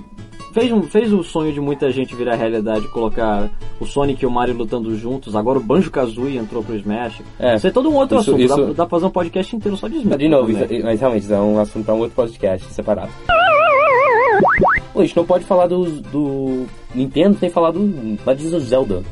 fez, 0.54 0.72
um, 0.72 0.82
fez 0.84 1.12
o 1.12 1.24
sonho 1.24 1.52
de 1.52 1.60
muita 1.60 1.90
gente 1.92 2.16
virar 2.16 2.36
realidade, 2.36 2.88
colocar 2.88 3.50
o 3.82 3.86
Sonic 3.86 4.24
e 4.24 4.28
o 4.28 4.32
Mario 4.32 4.56
lutando 4.56 4.96
juntos, 4.96 5.36
agora 5.36 5.60
o 5.60 5.64
Banjo-Kazooie 5.64 6.38
entrou 6.38 6.64
pro 6.64 6.76
Smash. 6.76 7.22
É. 7.38 7.56
Isso 7.56 7.68
é 7.68 7.72
todo 7.72 7.90
um 7.90 7.96
outro 7.96 8.20
Isso- 8.20 8.30
assunto, 8.30 8.42
isso- 8.44 8.56
Dá, 8.58 8.66
dá 8.68 8.74
pra 8.86 8.88
fazer 8.88 9.06
um 9.08 9.12
podcast 9.12 9.56
inteiro 9.56 9.76
só 9.76 9.88
de 9.90 9.96
Smash. 9.98 10.10
Mas, 10.12 10.20
de 10.20 10.30
novo, 10.30 10.54
também. 10.54 10.78
isso- 10.78 10.86
mas 10.86 11.00
realmente 11.02 11.24
isso 11.24 11.34
é 11.34 11.40
um 11.40 11.60
assunto 11.60 11.84
para 11.86 11.96
um 11.96 12.00
outro 12.00 12.16
podcast 12.16 12.72
separado. 12.74 13.12
Pô, 14.94 15.00
a 15.02 15.06
gente 15.06 15.18
não 15.18 15.26
pode 15.26 15.44
falar 15.44 15.68
do, 15.68 15.84
do 15.86 16.66
Nintendo 16.94 17.38
sem 17.38 17.50
falar 17.50 17.72
do 17.72 17.80
Legends 18.26 18.54
of 18.54 18.66
Zelda. 18.66 19.04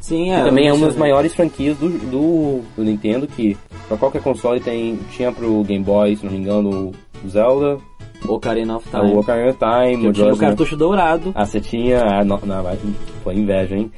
Sim, 0.00 0.32
é. 0.32 0.38
que 0.38 0.48
também 0.48 0.68
é 0.68 0.72
uma 0.72 0.86
das 0.86 0.96
maiores 0.96 1.34
franquias 1.34 1.76
do, 1.76 1.88
do, 1.88 2.60
do 2.76 2.84
Nintendo, 2.84 3.26
que 3.26 3.56
pra 3.88 3.96
qualquer 3.96 4.22
console 4.22 4.60
tem, 4.60 4.98
tinha 5.10 5.30
pro 5.32 5.62
Game 5.64 5.84
Boy, 5.84 6.16
se 6.16 6.24
não 6.24 6.32
me 6.32 6.38
engano, 6.38 6.92
o 7.22 7.28
Zelda, 7.28 7.78
Ocarina 8.26 8.76
of 8.76 8.88
Time. 8.88 9.12
o 9.12 9.18
Ocarina 9.18 9.50
of 9.50 9.58
Time, 9.58 9.74
Eu 9.74 9.98
tinha 9.98 10.04
o 10.04 10.06
Majora's 10.06 10.38
Mask. 10.38 10.40
cartucho 10.40 10.76
dourado. 10.76 11.32
Ah, 11.34 11.44
você 11.44 11.60
tinha. 11.60 12.00
Ah, 12.02 12.24
não, 12.24 12.40
não, 12.42 12.62
vai, 12.62 12.78
foi 13.22 13.34
inveja, 13.34 13.76
hein? 13.76 13.90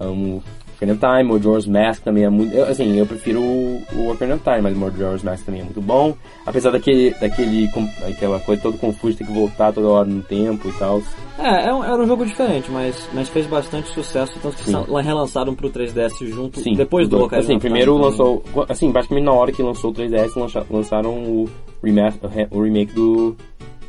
Amo 0.00 0.42
Ocarina 0.78 0.92
of 0.92 1.00
Time, 1.00 1.24
Majora's 1.32 1.66
Mask 1.66 2.02
também 2.04 2.24
é 2.24 2.30
muito. 2.30 2.54
eu, 2.54 2.64
assim, 2.64 2.96
eu 2.96 3.04
prefiro 3.04 3.40
o, 3.40 3.82
o 3.94 4.10
Ocarina 4.12 4.36
of 4.36 4.44
Time, 4.44 4.60
mas 4.62 4.76
o 4.76 4.78
Majora's 4.80 5.22
Mask 5.24 5.44
também 5.44 5.60
é 5.60 5.64
muito 5.64 5.80
bom. 5.80 6.14
Apesar 6.46 6.70
daquele. 6.70 7.10
daquele 7.20 7.68
aquela 8.08 8.38
coisa 8.40 8.62
toda 8.62 8.78
confusa, 8.78 9.18
ter 9.18 9.24
que 9.26 9.32
voltar 9.32 9.72
toda 9.72 9.88
hora 9.88 10.08
no 10.08 10.22
tempo 10.22 10.68
e 10.68 10.72
tal. 10.74 11.02
É, 11.38 11.68
é 11.68 11.74
um- 11.74 11.82
era 11.84 12.00
um 12.00 12.06
jogo 12.06 12.24
diferente, 12.24 12.70
mas, 12.70 13.08
mas 13.12 13.28
fez 13.28 13.46
bastante 13.46 13.88
sucesso, 13.88 14.38
tanto 14.40 14.56
que 14.56 14.64
Sim. 14.64 14.72
sa- 14.72 15.00
relançaram 15.00 15.54
pro 15.54 15.68
3DS 15.70 16.24
junto, 16.28 16.60
Sim. 16.60 16.74
depois 16.74 17.08
do 17.08 17.22
Ocarina 17.24 17.44
Assim, 17.44 17.56
of 17.56 17.60
Time 17.60 17.70
primeiro 17.70 17.92
também. 17.94 18.10
lançou. 18.10 18.44
Assim, 18.68 18.92
praticamente 18.92 19.26
na 19.26 19.32
hora 19.32 19.50
que 19.52 19.62
lançou 19.62 19.90
o 19.90 19.94
3DS, 19.94 20.36
lança- 20.36 20.66
lançaram 20.70 21.10
o, 21.14 21.48
remaster, 21.82 22.28
o 22.30 22.32
re- 22.32 22.48
o 22.52 22.62
remake 22.62 22.92
do, 22.92 23.36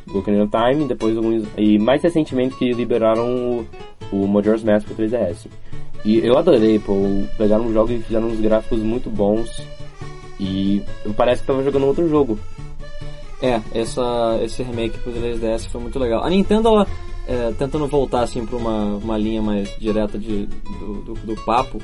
do 0.08 0.18
Ocarina 0.18 0.42
of 0.44 0.52
Time, 0.52 0.86
depois 0.88 1.16
alguns. 1.16 1.44
E 1.56 1.78
mais 1.78 2.02
recentemente 2.02 2.56
que 2.56 2.72
liberaram 2.72 3.28
o, 4.12 4.16
o 4.16 4.26
Majora's 4.28 4.62
Mask 4.64 4.86
pro 4.88 4.96
3DS. 4.96 5.46
E 6.04 6.18
eu 6.18 6.36
adorei, 6.38 6.78
pô. 6.78 6.94
Pegaram 7.36 7.66
um 7.66 7.72
jogo 7.72 7.92
e 7.92 8.00
fizeram 8.00 8.28
uns 8.28 8.40
gráficos 8.40 8.80
muito 8.80 9.10
bons. 9.10 9.62
E 10.38 10.82
parece 11.16 11.42
que 11.42 11.46
tava 11.46 11.62
jogando 11.62 11.86
outro 11.86 12.08
jogo. 12.08 12.38
É, 13.42 13.60
essa, 13.74 14.38
esse 14.42 14.62
remake 14.62 14.98
pro 14.98 15.12
3DS 15.12 15.68
foi 15.68 15.80
muito 15.80 15.98
legal. 15.98 16.22
A 16.24 16.30
Nintendo, 16.30 16.68
ela, 16.68 16.86
é, 17.26 17.52
tentando 17.58 17.86
voltar 17.86 18.22
assim 18.22 18.44
pra 18.44 18.56
uma, 18.56 18.96
uma 18.96 19.16
linha 19.18 19.40
mais 19.42 19.74
direta 19.78 20.18
de, 20.18 20.46
do, 20.46 20.94
do, 21.02 21.14
do 21.14 21.34
papo, 21.44 21.78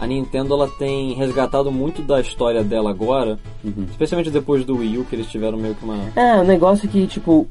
a 0.00 0.06
Nintendo 0.06 0.54
ela 0.54 0.68
tem 0.68 1.14
resgatado 1.14 1.70
muito 1.72 2.02
da 2.02 2.20
história 2.20 2.62
dela 2.64 2.90
agora, 2.90 3.38
Uhum. 3.64 3.86
especialmente 3.90 4.30
depois 4.30 4.64
do 4.64 4.76
Wii 4.78 4.98
U, 4.98 5.04
que 5.04 5.16
eles 5.16 5.26
tiveram 5.26 5.58
meio 5.58 5.74
que 5.74 5.84
uma... 5.84 5.98
É, 6.14 6.36
o 6.40 6.44
negócio 6.44 6.88
é 6.88 6.90
que, 6.90 7.06
tipo, 7.08 7.46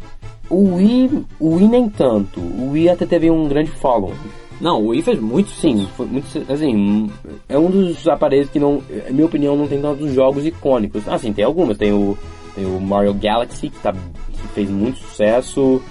o 0.49 0.75
Wii, 0.75 1.25
o 1.39 1.55
Wii 1.55 1.67
nem 1.67 1.89
tanto. 1.89 2.39
O 2.39 2.71
Wii 2.71 2.89
até 2.89 3.05
teve 3.05 3.29
um 3.29 3.47
grande 3.49 3.71
follow. 3.71 4.13
Não, 4.59 4.81
o 4.81 4.87
Wii 4.87 5.01
fez 5.03 5.19
muito 5.19 5.51
Sim, 5.51 5.87
foi 5.95 6.07
muito, 6.07 6.25
assim, 6.51 7.09
é 7.47 7.57
um 7.57 7.69
dos 7.69 8.07
aparelhos 8.07 8.49
que 8.49 8.59
não, 8.59 8.81
na 9.05 9.11
minha 9.11 9.25
opinião, 9.25 9.55
não 9.55 9.67
tem 9.67 9.81
tantos 9.81 10.13
jogos 10.13 10.45
icônicos. 10.45 11.07
Ah, 11.07 11.17
sim, 11.17 11.31
tem 11.31 11.45
algumas, 11.45 11.77
tem 11.77 11.93
o, 11.93 12.17
tem 12.55 12.65
o 12.65 12.79
Mario 12.79 13.13
Galaxy, 13.13 13.69
que, 13.69 13.79
tá, 13.79 13.93
que 13.93 14.47
fez 14.53 14.69
muito 14.69 14.97
sucesso. 14.99 15.81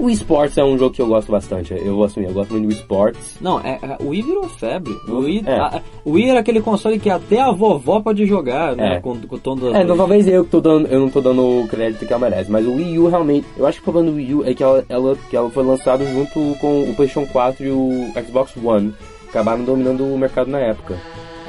O 0.00 0.04
Wii 0.06 0.14
Sports 0.14 0.56
é 0.56 0.64
um 0.64 0.78
jogo 0.78 0.94
que 0.94 1.02
eu 1.02 1.06
gosto 1.06 1.30
bastante, 1.30 1.74
eu 1.74 1.94
vou 1.94 2.04
assumir, 2.04 2.28
eu 2.28 2.32
gosto 2.32 2.52
muito 2.52 2.62
do 2.64 2.68
Wii 2.70 2.78
Sports. 2.80 3.36
Não, 3.38 3.60
é, 3.60 3.78
é- 3.82 3.98
o 4.02 4.08
Wii 4.08 4.22
virou 4.22 4.48
febre. 4.48 4.96
O 5.06 5.18
Wii, 5.18 5.42
É. 5.46 5.52
a- 5.60 5.82
o 6.06 6.12
Wii 6.12 6.30
era 6.30 6.40
aquele 6.40 6.62
console 6.62 6.98
que 6.98 7.10
até 7.10 7.38
a 7.38 7.52
vovó 7.52 8.00
pode 8.00 8.24
jogar, 8.24 8.74
né? 8.74 8.96
É. 8.96 9.00
Com, 9.00 9.14
com 9.20 9.36
todas 9.38 9.64
as 9.64 9.74
É, 9.74 9.82
então 9.82 9.98
talvez 9.98 10.26
eu 10.26 10.42
que 10.44 10.50
tô 10.50 10.58
dando, 10.60 10.86
eu 10.88 11.00
não 11.00 11.10
tô 11.10 11.20
dando 11.20 11.42
o 11.42 11.68
crédito 11.68 12.06
que 12.06 12.12
ela 12.14 12.30
merece, 12.30 12.50
mas 12.50 12.66
o 12.66 12.72
Wii 12.76 12.98
U 12.98 13.08
realmente, 13.08 13.46
eu 13.58 13.66
acho 13.66 13.76
que 13.76 13.82
o 13.82 13.92
problema 13.92 14.10
do 14.10 14.16
Wii 14.16 14.34
U 14.36 14.44
é 14.46 14.54
que 14.54 14.62
ela, 14.62 14.82
ela, 14.88 15.16
que 15.28 15.36
ela 15.36 15.50
foi 15.50 15.64
lançada 15.64 16.02
junto 16.06 16.32
com 16.58 16.80
o 16.84 16.94
PlayStation 16.96 17.26
4 17.30 17.66
e 17.66 17.70
o 17.70 18.10
Xbox 18.26 18.54
One, 18.56 18.94
acabaram 19.28 19.62
dominando 19.64 20.02
o 20.04 20.16
mercado 20.18 20.50
na 20.50 20.60
época. 20.60 20.96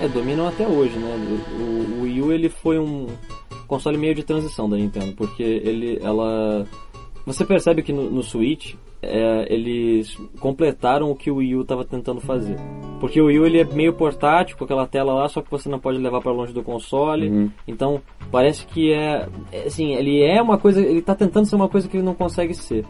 É, 0.01 0.09
dominam 0.09 0.47
até 0.49 0.67
hoje, 0.67 0.97
né? 0.97 1.39
O, 1.57 1.99
o 1.99 2.03
Wii 2.03 2.21
U 2.21 2.33
ele 2.33 2.49
foi 2.49 2.77
um 2.77 3.07
console 3.65 3.97
meio 3.97 4.13
de 4.13 4.23
transição 4.23 4.69
da 4.69 4.75
Nintendo, 4.75 5.13
porque 5.15 5.41
ele, 5.41 5.99
ela, 6.03 6.65
você 7.25 7.45
percebe 7.45 7.81
que 7.81 7.93
no, 7.93 8.09
no 8.09 8.23
Switch 8.23 8.75
é, 9.01 9.45
eles 9.53 10.15
completaram 10.39 11.09
o 11.09 11.15
que 11.15 11.31
o 11.31 11.37
Wii 11.37 11.55
U 11.55 11.61
estava 11.61 11.83
tentando 11.83 12.21
fazer, 12.21 12.55
porque 12.99 13.19
o 13.21 13.25
Wii 13.25 13.39
U 13.39 13.45
ele 13.45 13.59
é 13.59 13.65
meio 13.65 13.93
portátil 13.93 14.57
com 14.57 14.63
aquela 14.63 14.85
tela 14.87 15.13
lá, 15.13 15.27
só 15.27 15.41
que 15.41 15.49
você 15.49 15.67
não 15.69 15.79
pode 15.79 15.97
levar 15.97 16.21
para 16.21 16.31
longe 16.31 16.53
do 16.53 16.63
console, 16.63 17.29
Uhum. 17.29 17.49
então 17.67 18.01
parece 18.31 18.65
que 18.67 18.91
é, 18.93 19.27
é, 19.51 19.63
assim, 19.65 19.93
ele 19.93 20.21
é 20.23 20.41
uma 20.41 20.57
coisa, 20.57 20.81
ele 20.81 21.01
tá 21.01 21.15
tentando 21.15 21.45
ser 21.45 21.55
uma 21.55 21.69
coisa 21.69 21.87
que 21.87 21.97
ele 21.97 22.05
não 22.05 22.13
consegue 22.15 22.53
ser. 22.53 22.85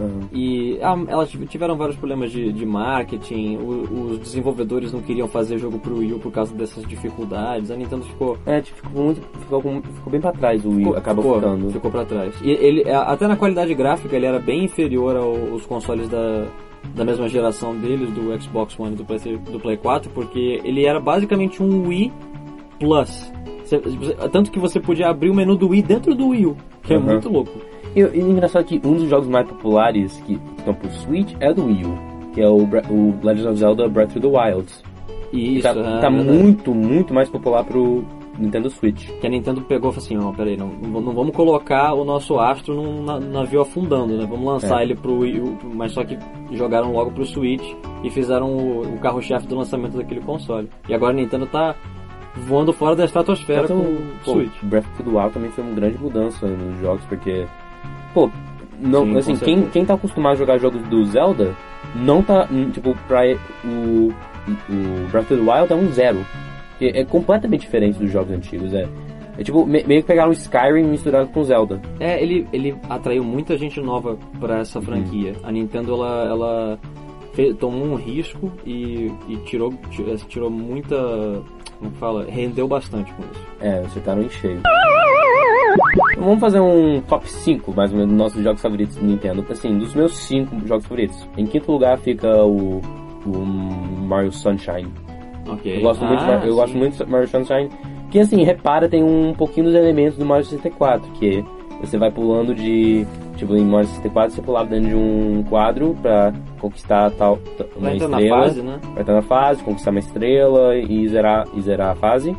Uhum. 0.00 0.20
E 0.32 0.78
ah, 0.82 0.96
elas 1.06 1.28
tiv- 1.30 1.46
tiveram 1.48 1.76
vários 1.76 1.96
problemas 1.96 2.32
de, 2.32 2.52
de 2.52 2.66
marketing, 2.66 3.56
o- 3.58 4.10
os 4.12 4.18
desenvolvedores 4.18 4.92
não 4.92 5.00
queriam 5.00 5.28
fazer 5.28 5.56
jogo 5.58 5.78
pro 5.78 5.98
Wii 5.98 6.14
U 6.14 6.18
por 6.18 6.32
causa 6.32 6.52
dessas 6.54 6.84
dificuldades, 6.86 7.70
a 7.70 7.76
Nintendo 7.76 8.02
ficou. 8.04 8.36
É, 8.44 8.60
tipo, 8.60 8.76
ficou 8.88 9.04
muito, 9.04 9.20
ficou, 9.38 9.60
ficou 9.62 10.10
bem 10.10 10.20
pra 10.20 10.32
trás 10.32 10.64
o 10.64 10.68
Wii, 10.70 10.78
ficou 10.84 10.96
acabou 10.96 11.24
ficou, 11.24 11.40
ficando. 11.40 11.70
ficou 11.70 11.90
pra 11.90 12.04
trás. 12.04 12.34
E 12.42 12.50
ele, 12.50 12.90
a- 12.90 13.02
até 13.02 13.28
na 13.28 13.36
qualidade 13.36 13.72
gráfica, 13.74 14.16
ele 14.16 14.26
era 14.26 14.38
bem 14.40 14.64
inferior 14.64 15.14
ao- 15.16 15.52
aos 15.52 15.64
consoles 15.64 16.08
da, 16.08 16.46
da 16.94 17.04
mesma 17.04 17.28
geração 17.28 17.76
deles, 17.76 18.10
do 18.10 18.42
Xbox 18.42 18.78
One 18.78 18.94
e 18.94 18.96
do 18.96 19.04
Play, 19.04 19.18
do 19.50 19.60
Play 19.60 19.76
4, 19.76 20.10
porque 20.10 20.60
ele 20.64 20.84
era 20.86 20.98
basicamente 20.98 21.62
um 21.62 21.86
Wii 21.86 22.12
Plus. 22.80 23.32
Tanto 24.32 24.50
que 24.50 24.58
você 24.58 24.78
podia 24.80 25.08
abrir 25.08 25.30
o 25.30 25.34
menu 25.34 25.56
do 25.56 25.68
Wii 25.68 25.82
dentro 25.82 26.14
do 26.14 26.28
Wii 26.28 26.46
U, 26.46 26.56
que 26.82 26.92
é 26.92 26.96
Uhum. 26.98 27.02
muito 27.04 27.28
louco. 27.28 27.52
E, 27.94 28.00
e 28.00 28.20
engraçado 28.20 28.62
é 28.62 28.64
que 28.64 28.80
um 28.86 28.94
dos 28.94 29.08
jogos 29.08 29.28
mais 29.28 29.46
populares 29.46 30.20
que 30.26 30.38
estão 30.58 30.74
pro 30.74 30.90
Switch 30.90 31.34
é 31.40 31.52
do 31.52 31.66
Wii 31.66 31.84
U, 31.84 31.98
que 32.34 32.40
é 32.40 32.48
o, 32.48 32.56
o 32.90 33.14
Legend 33.22 33.48
of 33.48 33.58
Zelda 33.58 33.88
Breath 33.88 34.10
of 34.16 34.20
the 34.20 34.26
Wild. 34.26 34.66
Isso 35.32 35.62
tá, 35.62 35.70
é 35.70 36.00
tá 36.00 36.10
muito, 36.10 36.72
muito 36.74 37.12
mais 37.12 37.28
popular 37.28 37.64
pro 37.64 38.04
Nintendo 38.38 38.68
Switch. 38.70 39.08
que 39.20 39.26
a 39.26 39.30
Nintendo 39.30 39.60
pegou 39.62 39.90
e 39.90 39.94
falou 39.94 40.04
assim, 40.04 40.16
ó, 40.18 40.32
peraí, 40.32 40.56
não, 40.56 40.68
não 40.68 41.12
vamos 41.12 41.34
colocar 41.34 41.94
o 41.94 42.04
nosso 42.04 42.38
astro 42.38 42.74
num 42.74 43.02
na- 43.04 43.20
navio 43.20 43.60
afundando, 43.60 44.16
né? 44.16 44.26
Vamos 44.28 44.44
lançar 44.44 44.80
É. 44.80 44.84
ele 44.84 44.94
pro 44.96 45.18
Wii 45.20 45.40
U, 45.40 45.58
mas 45.74 45.92
só 45.92 46.04
que 46.04 46.18
jogaram 46.52 46.92
logo 46.92 47.12
pro 47.12 47.24
Switch 47.24 47.64
e 48.02 48.10
fizeram 48.10 48.48
o, 48.56 48.82
o 48.82 48.98
carro-chefe 48.98 49.46
do 49.46 49.56
lançamento 49.56 49.96
daquele 49.96 50.20
console. 50.20 50.68
E 50.88 50.94
agora 50.94 51.12
a 51.12 51.16
Nintendo 51.16 51.46
tá 51.46 51.74
voando 52.48 52.72
fora 52.72 52.96
da 52.96 53.04
estratosfera 53.04 53.64
Então, 53.64 53.80
com 54.24 54.30
o 54.30 54.34
Switch. 54.34 54.62
Breath 54.64 54.86
of 54.94 55.02
the 55.04 55.10
Wild 55.10 55.32
também 55.32 55.50
foi 55.50 55.62
uma 55.64 55.74
grande 55.74 55.98
mudança 55.98 56.46
nos 56.48 56.80
jogos, 56.80 57.04
porque, 57.06 57.46
pô, 58.14 58.30
não, 58.80 59.04
Sim, 59.04 59.16
assim, 59.18 59.36
quem, 59.36 59.66
quem 59.68 59.84
tá 59.84 59.94
acostumado 59.94 60.32
a 60.32 60.36
jogar 60.36 60.58
jogos 60.58 60.80
do 60.88 61.04
Zelda, 61.06 61.54
não 61.94 62.22
tá, 62.22 62.48
hum, 62.50 62.70
tipo, 62.70 62.96
pra 63.08 63.20
o, 63.64 64.12
o 64.70 65.08
Breath 65.10 65.30
of 65.30 65.36
the 65.36 65.40
Wild 65.40 65.72
é 65.72 65.76
um 65.76 65.92
zero. 65.92 66.24
Porque 66.70 66.86
é 66.98 67.04
completamente 67.04 67.60
diferente 67.62 67.98
dos 67.98 68.10
jogos 68.10 68.32
antigos, 68.32 68.72
é. 68.74 68.86
É 69.38 69.42
tipo, 69.42 69.66
me- 69.66 69.82
meio 69.84 70.00
que 70.00 70.06
pegaram 70.06 70.30
Skyrim 70.32 70.84
misturado 70.84 71.28
com 71.28 71.42
Zelda. 71.44 71.80
É, 71.98 72.22
ele, 72.22 72.46
ele 72.52 72.76
atraiu 72.88 73.24
muita 73.24 73.56
gente 73.56 73.80
nova 73.80 74.16
pra 74.40 74.58
essa 74.60 74.78
Uhum. 74.78 74.84
franquia. 74.84 75.34
A 75.42 75.50
Nintendo, 75.50 75.94
ela, 75.94 76.24
ela 76.28 76.78
fe- 77.32 77.52
tomou 77.54 77.84
um 77.84 77.94
risco 77.96 78.52
e, 78.64 79.12
e 79.28 79.36
tirou, 79.44 79.72
ti- 79.90 80.04
tirou 80.28 80.50
muita... 80.50 80.96
Como 81.78 81.90
que 81.90 81.98
fala? 81.98 82.24
Rendeu 82.28 82.68
bastante 82.68 83.12
com 83.14 83.22
isso. 83.24 83.46
É, 83.60 83.78
acertaram 83.80 84.22
em 84.22 84.28
cheio. 84.30 84.60
Vamos 86.18 86.40
fazer 86.40 86.60
um 86.60 87.00
top 87.02 87.28
5, 87.30 87.72
mais 87.74 87.90
ou 87.90 87.96
menos, 87.98 88.10
dos 88.12 88.18
nossos 88.18 88.42
jogos 88.42 88.62
favoritos 88.62 88.96
do 88.96 89.04
Nintendo. 89.04 89.44
Assim, 89.50 89.76
dos 89.78 89.94
meus 89.94 90.16
5 90.16 90.66
jogos 90.66 90.84
favoritos. 90.84 91.28
Em 91.36 91.46
quinto 91.46 91.70
lugar 91.72 91.98
fica 91.98 92.44
o, 92.44 92.80
o 93.26 93.38
Mario 94.06 94.32
Sunshine. 94.32 94.88
Ok. 95.48 95.76
Eu 95.76 95.82
gosto, 95.82 96.04
muito, 96.04 96.22
Ah, 96.22 96.26
Mar- 96.26 96.44
eu 96.46 96.52
sim. 96.52 96.56
gosto 96.58 96.76
muito 96.78 97.04
de 97.04 97.10
Mario 97.10 97.28
Sunshine. 97.28 97.68
Que 98.10 98.20
assim, 98.20 98.42
repara, 98.44 98.88
tem 98.88 99.02
um 99.02 99.34
pouquinho 99.34 99.66
dos 99.66 99.74
elementos 99.74 100.16
do 100.16 100.24
Mario 100.24 100.44
64, 100.44 101.10
que 101.12 101.44
você 101.80 101.98
vai 101.98 102.10
pulando 102.10 102.54
de. 102.54 103.04
Tipo, 103.36 103.56
em 103.56 103.64
Mario 103.64 103.88
64 103.88 104.32
você 104.36 104.40
pulava 104.40 104.68
dentro 104.70 104.90
de 104.90 104.94
um 104.94 105.42
quadro 105.48 105.96
pra 106.00 106.32
conquistar 106.60 107.10
tal, 107.10 107.38
uma 107.76 107.88
Vai 107.88 107.94
entrar 107.96 108.08
na 108.08 108.20
estrela. 108.22 108.42
fase, 108.44 108.62
né? 108.62 108.78
Vai 108.92 109.00
estar 109.00 109.12
na 109.12 109.22
fase, 109.22 109.62
conquistar 109.64 109.90
uma 109.90 109.98
estrela 109.98 110.76
e 110.76 111.08
zerar, 111.08 111.48
e 111.52 111.60
zerar 111.60 111.90
a 111.90 111.94
fase. 111.96 112.34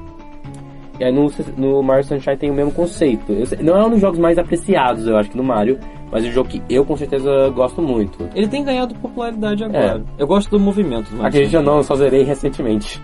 E 1.00 1.04
aí 1.04 1.12
no, 1.12 1.30
no 1.58 1.84
Mario 1.84 2.04
Sunshine 2.06 2.38
tem 2.38 2.50
o 2.50 2.54
mesmo 2.54 2.72
conceito. 2.72 3.46
Sei- 3.46 3.60
não 3.62 3.78
é 3.78 3.86
um 3.86 3.90
dos 3.90 4.00
jogos 4.02 4.20
mais 4.20 4.38
apreciados, 4.38 5.06
eu 5.08 5.18
acho 5.18 5.30
que 5.30 5.38
no 5.38 5.44
Mario, 5.44 5.78
mas 6.12 6.24
é 6.26 6.30
um 6.30 6.32
jogo 6.32 6.50
que 6.50 6.62
eu 6.70 6.86
com 6.86 6.96
certeza 6.96 7.50
gosto 7.50 7.82
muito. 7.82 8.30
Ele 8.34 8.48
tem 8.48 8.64
ganhado 8.64 8.96
popularidade 8.96 9.64
agora. 9.64 10.04
Eu 10.18 10.26
gosto 10.28 10.50
do 10.50 10.60
movimento. 10.60 11.10
do 11.10 11.18
Mario 11.18 11.28
Acredite 11.28 11.58
ou 11.58 11.64
não, 11.64 11.78
eu 11.78 11.84
só 11.84 11.96
zerei 11.96 12.24
recentemente. 12.24 13.02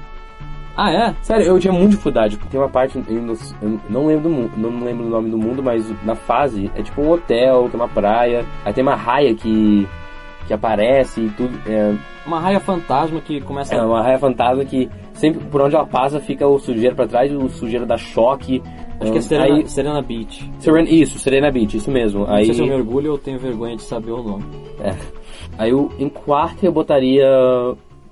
Ah, 0.77 0.89
é? 0.89 1.13
Sério, 1.21 1.45
eu 1.45 1.59
tinha 1.59 1.73
muito 1.73 1.91
dificuldade, 1.91 2.37
porque 2.37 2.49
tem 2.51 2.59
uma 2.59 2.69
parte, 2.69 2.97
eu 3.09 3.21
não, 3.89 4.05
lembro 4.07 4.29
do 4.29 4.51
não 4.57 4.83
lembro 4.85 5.05
o 5.05 5.09
nome 5.09 5.29
do 5.29 5.37
mundo, 5.37 5.61
mas 5.61 5.85
na 6.05 6.15
fase 6.15 6.71
é 6.75 6.81
tipo 6.81 7.01
um 7.01 7.11
hotel, 7.11 7.67
tem 7.69 7.79
uma 7.79 7.89
praia, 7.89 8.45
aí 8.63 8.71
tem 8.73 8.81
uma 8.81 8.95
raia 8.95 9.35
que, 9.35 9.85
que 10.47 10.53
aparece 10.53 11.21
e 11.25 11.29
tudo. 11.31 11.59
É, 11.67 11.93
Uma 12.25 12.39
raia 12.39 12.59
fantasma 12.61 13.19
que 13.19 13.41
começa 13.41 13.75
é 13.75 13.81
uma 13.81 14.01
raia 14.01 14.17
fantasma 14.17 14.63
que 14.63 14.89
sempre 15.21 15.45
por 15.45 15.61
onde 15.61 15.75
ela 15.75 15.85
passa 15.85 16.19
fica 16.19 16.47
o 16.47 16.57
sujeira 16.57 16.95
pra 16.95 17.07
trás, 17.07 17.31
o 17.31 17.47
sujeira 17.47 17.85
dá 17.85 17.95
choque. 17.95 18.61
Acho 18.99 19.11
que 19.11 19.17
é 19.19 19.21
Serena, 19.21 19.55
Aí, 19.55 19.69
Serena 19.69 20.01
Beach. 20.01 20.51
Serena, 20.59 20.89
isso, 20.89 21.19
Serena 21.19 21.51
Beach, 21.51 21.77
isso 21.77 21.91
mesmo. 21.91 22.25
Não 22.25 22.33
aí, 22.33 22.45
sei 22.45 22.55
se 22.55 22.61
eu 22.61 22.67
mergulho 22.67 23.11
ou 23.11 23.17
tenho 23.17 23.39
vergonha 23.39 23.75
de 23.75 23.83
saber 23.83 24.11
o 24.11 24.23
nome. 24.23 24.43
é. 24.83 24.95
aí 25.57 25.71
em 25.99 26.09
quarto 26.09 26.65
eu 26.65 26.71
botaria, 26.71 27.27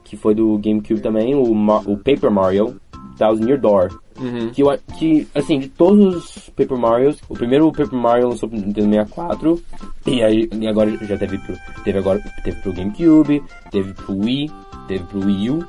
que 0.04 0.16
foi 0.16 0.36
do 0.36 0.58
GameCube 0.60 1.01
também, 1.01 1.34
o, 1.36 1.42
o 1.42 1.98
Paper 1.98 2.32
Mario, 2.32 2.80
Thousand 3.18 3.48
Year 3.48 3.60
Door. 3.60 4.00
Uhum. 4.20 4.50
Que, 4.50 4.62
eu, 4.62 4.78
que, 4.98 5.28
assim, 5.34 5.60
de 5.60 5.70
todos 5.70 6.16
os 6.16 6.50
Paper 6.50 6.78
Marios, 6.78 7.22
o 7.30 7.34
primeiro 7.34 7.72
Paper 7.72 7.94
Mario 7.94 8.30
lançou 8.30 8.50
pro 8.50 8.58
Nintendo 8.60 8.89
64, 8.89 9.62
e 10.06 10.22
aí 10.22 10.50
e 10.60 10.68
agora 10.68 10.92
já 11.06 11.18
teve 11.18 11.38
pro, 11.38 11.56
teve 11.84 12.00
agora, 12.00 12.22
teve 12.44 12.62
pro 12.62 12.74
GameCube, 12.74 13.42
teve 13.72 13.94
pro 13.94 14.18
Wii, 14.18 14.51
teve 14.88 15.04
pro 15.06 15.25
Wii 15.25 15.50
U, 15.51 15.66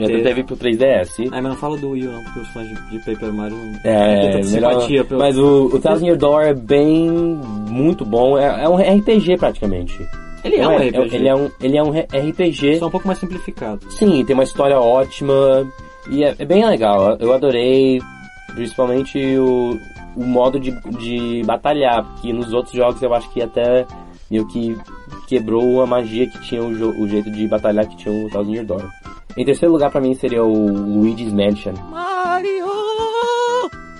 Já 0.00 0.06
Teve. 0.06 0.22
teve 0.22 0.44
pro 0.44 0.56
3DS. 0.56 1.28
Ah, 1.30 1.42
mas 1.42 1.44
não 1.44 1.56
fala 1.56 1.76
do 1.76 1.90
Wii 1.90 2.06
U 2.06 2.12
não, 2.12 2.24
porque 2.24 2.40
os 2.40 2.48
fãs 2.48 2.68
de, 2.68 2.74
de 2.90 2.98
Paper 2.98 3.32
Mario 3.32 3.56
não 3.56 3.80
É, 3.84 4.30
tanta 4.30 4.42
simpatia 4.44 5.04
pelo... 5.04 5.20
mas 5.20 5.38
o, 5.38 5.66
o 5.66 5.78
Thousand 5.78 6.04
Year 6.06 6.16
Door 6.16 6.42
é 6.42 6.54
bem 6.54 7.10
muito 7.68 8.04
bom. 8.04 8.38
É, 8.38 8.64
é 8.64 8.68
um 8.68 8.76
RPG 8.76 9.36
praticamente. 9.38 9.98
Ele 10.42 10.56
é 10.56 10.62
Não 10.62 10.74
um 10.74 10.76
RPG. 10.76 11.16
Ele 11.16 11.28
é 11.28 11.34
um, 11.34 11.50
ele 11.60 11.76
é 11.76 11.82
um 11.82 11.90
RPG. 11.90 12.78
Só 12.78 12.86
um 12.86 12.90
pouco 12.90 13.06
mais 13.06 13.18
simplificado. 13.18 13.80
Sim, 13.90 14.24
tem 14.24 14.34
uma 14.34 14.44
história 14.44 14.78
ótima 14.78 15.66
e 16.08 16.24
é, 16.24 16.34
é 16.38 16.44
bem 16.44 16.64
legal. 16.66 17.16
Eu 17.20 17.32
adorei, 17.32 18.00
principalmente 18.54 19.18
o, 19.36 19.78
o 20.16 20.24
modo 20.24 20.58
de, 20.58 20.70
de 20.98 21.42
batalhar, 21.44 22.04
porque 22.04 22.32
nos 22.32 22.52
outros 22.52 22.74
jogos 22.74 23.02
eu 23.02 23.12
acho 23.12 23.30
que 23.30 23.42
até 23.42 23.86
meio 24.30 24.46
que 24.46 24.76
quebrou 25.28 25.82
a 25.82 25.86
magia 25.86 26.26
que 26.26 26.40
tinha 26.42 26.62
o, 26.62 27.02
o 27.02 27.08
jeito 27.08 27.30
de 27.30 27.46
batalhar 27.48 27.86
que 27.86 27.96
tinha 27.96 28.14
o 28.14 28.30
Thousand 28.30 28.52
Year 28.52 28.64
Door. 28.64 28.88
Em 29.36 29.44
terceiro 29.44 29.72
lugar 29.72 29.90
pra 29.90 30.00
mim 30.00 30.14
seria 30.14 30.42
o 30.42 31.00
Luigi's 31.00 31.32
Mansion. 31.32 31.74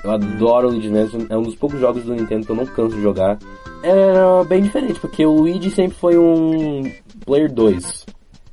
Eu 0.03 0.11
adoro 0.13 0.69
o 0.69 0.71
Luigi's 0.71 0.91
Mansion, 0.91 1.27
é 1.29 1.37
um 1.37 1.43
dos 1.43 1.55
poucos 1.55 1.79
jogos 1.79 2.05
do 2.05 2.15
Nintendo 2.15 2.47
que 2.47 2.53
eu 2.53 2.57
não 2.57 2.67
canso 2.67 2.97
de 2.97 3.03
jogar. 3.03 3.39
É 3.83 4.45
bem 4.45 4.63
diferente, 4.63 4.99
porque 5.01 5.25
o 5.25 5.33
Luigi 5.33 5.71
sempre 5.71 5.97
foi 5.97 6.19
um 6.19 6.83
Player 7.25 7.53
2. 7.53 8.07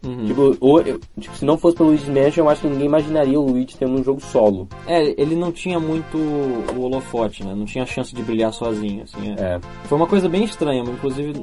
Uhum. 0.06 0.26
Tipo, 0.26 0.58
o- 0.62 0.80
eu- 0.80 1.00
tipo, 1.20 1.36
se 1.36 1.44
não 1.44 1.58
fosse 1.58 1.76
pelo 1.76 1.90
Luigi's 1.90 2.08
Mansion, 2.08 2.44
eu 2.46 2.50
acho 2.50 2.62
que 2.62 2.68
ninguém 2.68 2.86
imaginaria 2.86 3.40
o 3.40 3.46
Luigi 3.52 3.76
tendo 3.78 3.94
um 4.00 4.04
jogo 4.04 4.22
solo. 4.22 4.68
É, 4.86 5.20
ele 5.20 5.36
não 5.36 5.52
tinha 5.52 5.80
muito 5.80 6.18
o 6.18 6.82
holofote, 6.82 7.44
né? 7.44 7.54
Não 7.56 7.66
tinha 7.66 7.86
chance 7.86 8.14
de 8.14 8.22
brilhar 8.22 8.54
sozinho, 8.54 9.04
assim. 9.04 9.32
é. 9.38 9.56
É. 9.56 9.60
Foi 9.86 9.98
uma 9.98 10.08
coisa 10.08 10.30
bem 10.30 10.44
estranha, 10.44 10.84
mas 10.84 10.94
inclusive 10.96 11.34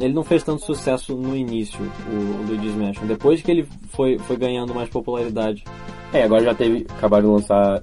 ele 0.00 0.14
não 0.14 0.22
fez 0.22 0.42
tanto 0.42 0.64
sucesso 0.64 1.14
no 1.16 1.36
início, 1.36 1.80
o 2.10 2.46
Luigi's 2.48 2.74
Mansion. 2.76 3.06
Depois 3.06 3.42
que 3.42 3.50
ele 3.50 3.66
foi, 3.88 4.18
foi 4.18 4.36
ganhando 4.36 4.74
mais 4.74 4.88
popularidade. 4.88 5.64
É, 6.12 6.22
agora 6.22 6.44
já 6.44 6.54
teve, 6.54 6.86
acabaram 6.96 7.24
de 7.24 7.30
lançar, 7.34 7.82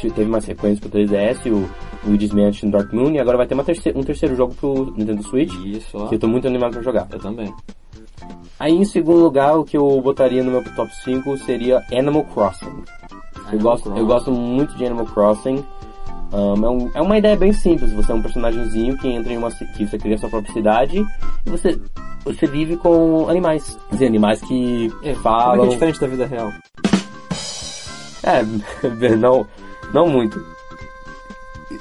teve 0.00 0.24
uma 0.24 0.40
sequência 0.40 0.80
pro 0.80 0.90
3DS, 0.98 1.48
o 1.50 1.68
Luigi's 2.08 2.32
Mansion 2.32 2.68
Dark 2.70 2.92
Moon, 2.92 3.12
e 3.12 3.20
agora 3.20 3.36
vai 3.36 3.46
ter 3.46 3.54
terceira, 3.64 3.96
um 3.98 4.02
terceiro 4.02 4.34
jogo 4.34 4.54
pro 4.54 4.92
Nintendo 4.96 5.22
Switch, 5.22 5.52
Isso, 5.64 5.96
ó. 5.96 6.08
que 6.08 6.16
eu 6.16 6.18
tô 6.18 6.26
muito 6.26 6.48
animado 6.48 6.72
pra 6.72 6.82
jogar. 6.82 7.06
Eu 7.12 7.20
também. 7.20 7.52
Aí 8.58 8.72
em 8.72 8.84
segundo 8.84 9.20
lugar, 9.22 9.58
o 9.58 9.64
que 9.64 9.76
eu 9.76 10.00
botaria 10.00 10.42
no 10.42 10.50
meu 10.52 10.62
top 10.74 10.94
5 11.04 11.36
seria 11.38 11.82
Animal 11.92 12.24
Crossing. 12.32 12.66
eu, 12.66 13.48
Animal 13.48 13.60
gosto, 13.62 13.82
Crossing. 13.84 13.98
eu 14.00 14.06
gosto 14.06 14.30
muito 14.32 14.76
de 14.76 14.84
Animal 14.86 15.06
Crossing. 15.06 15.64
Um, 16.32 16.64
é, 16.64 16.70
um- 16.70 16.90
é 16.94 17.00
uma 17.02 17.18
ideia 17.18 17.36
bem 17.36 17.52
simples. 17.52 17.92
Você 17.92 18.10
é 18.12 18.14
um 18.14 18.22
personagemzinho 18.22 18.96
que 18.96 19.08
entra 19.08 19.32
em 19.32 19.36
uma 19.36 19.50
que 19.50 19.86
você 19.86 19.98
cria 19.98 20.16
sua 20.16 20.30
própria 20.30 20.52
cidade 20.52 21.04
e 21.46 21.50
você 21.50 21.78
você 22.24 22.46
vive 22.46 22.76
com 22.76 23.28
animais. 23.28 23.76
Quer 23.88 23.94
dizer, 23.96 24.06
animais 24.06 24.40
que 24.42 24.88
Como 24.90 25.04
é 25.10 25.12
que 25.14 25.18
falam. 25.20 25.64
é 25.64 25.68
diferente 25.68 26.00
da 26.00 26.06
vida 26.06 26.24
real? 26.26 26.52
É, 28.22 28.42
não, 29.18 29.46
não 29.92 30.08
muito. 30.08 30.40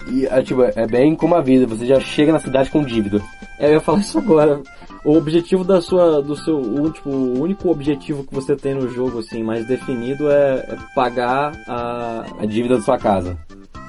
E, 0.07 0.25
é, 0.25 0.41
tipo, 0.41 0.63
é 0.63 0.87
bem 0.87 1.15
como 1.15 1.35
a 1.35 1.41
vida. 1.41 1.67
Você 1.67 1.85
já 1.85 1.99
chega 1.99 2.31
na 2.33 2.39
cidade 2.39 2.71
com 2.71 2.83
dívida. 2.83 3.21
É, 3.59 3.67
eu 3.67 3.73
ia 3.73 3.79
falar 3.81 3.99
isso 3.99 4.17
agora. 4.17 4.61
O 5.03 5.17
objetivo 5.17 5.63
da 5.63 5.81
sua, 5.81 6.21
do 6.21 6.35
seu, 6.35 6.59
o, 6.59 6.91
tipo, 6.91 7.09
o 7.09 7.41
único 7.41 7.69
objetivo 7.69 8.23
que 8.23 8.33
você 8.33 8.55
tem 8.55 8.75
no 8.75 8.87
jogo, 8.87 9.19
assim, 9.19 9.41
mais 9.41 9.65
definido 9.67 10.29
é, 10.29 10.59
é 10.59 10.77
pagar 10.93 11.53
a... 11.67 12.25
A 12.39 12.45
dívida 12.45 12.77
da 12.77 12.83
sua 12.83 12.99
casa. 12.99 13.37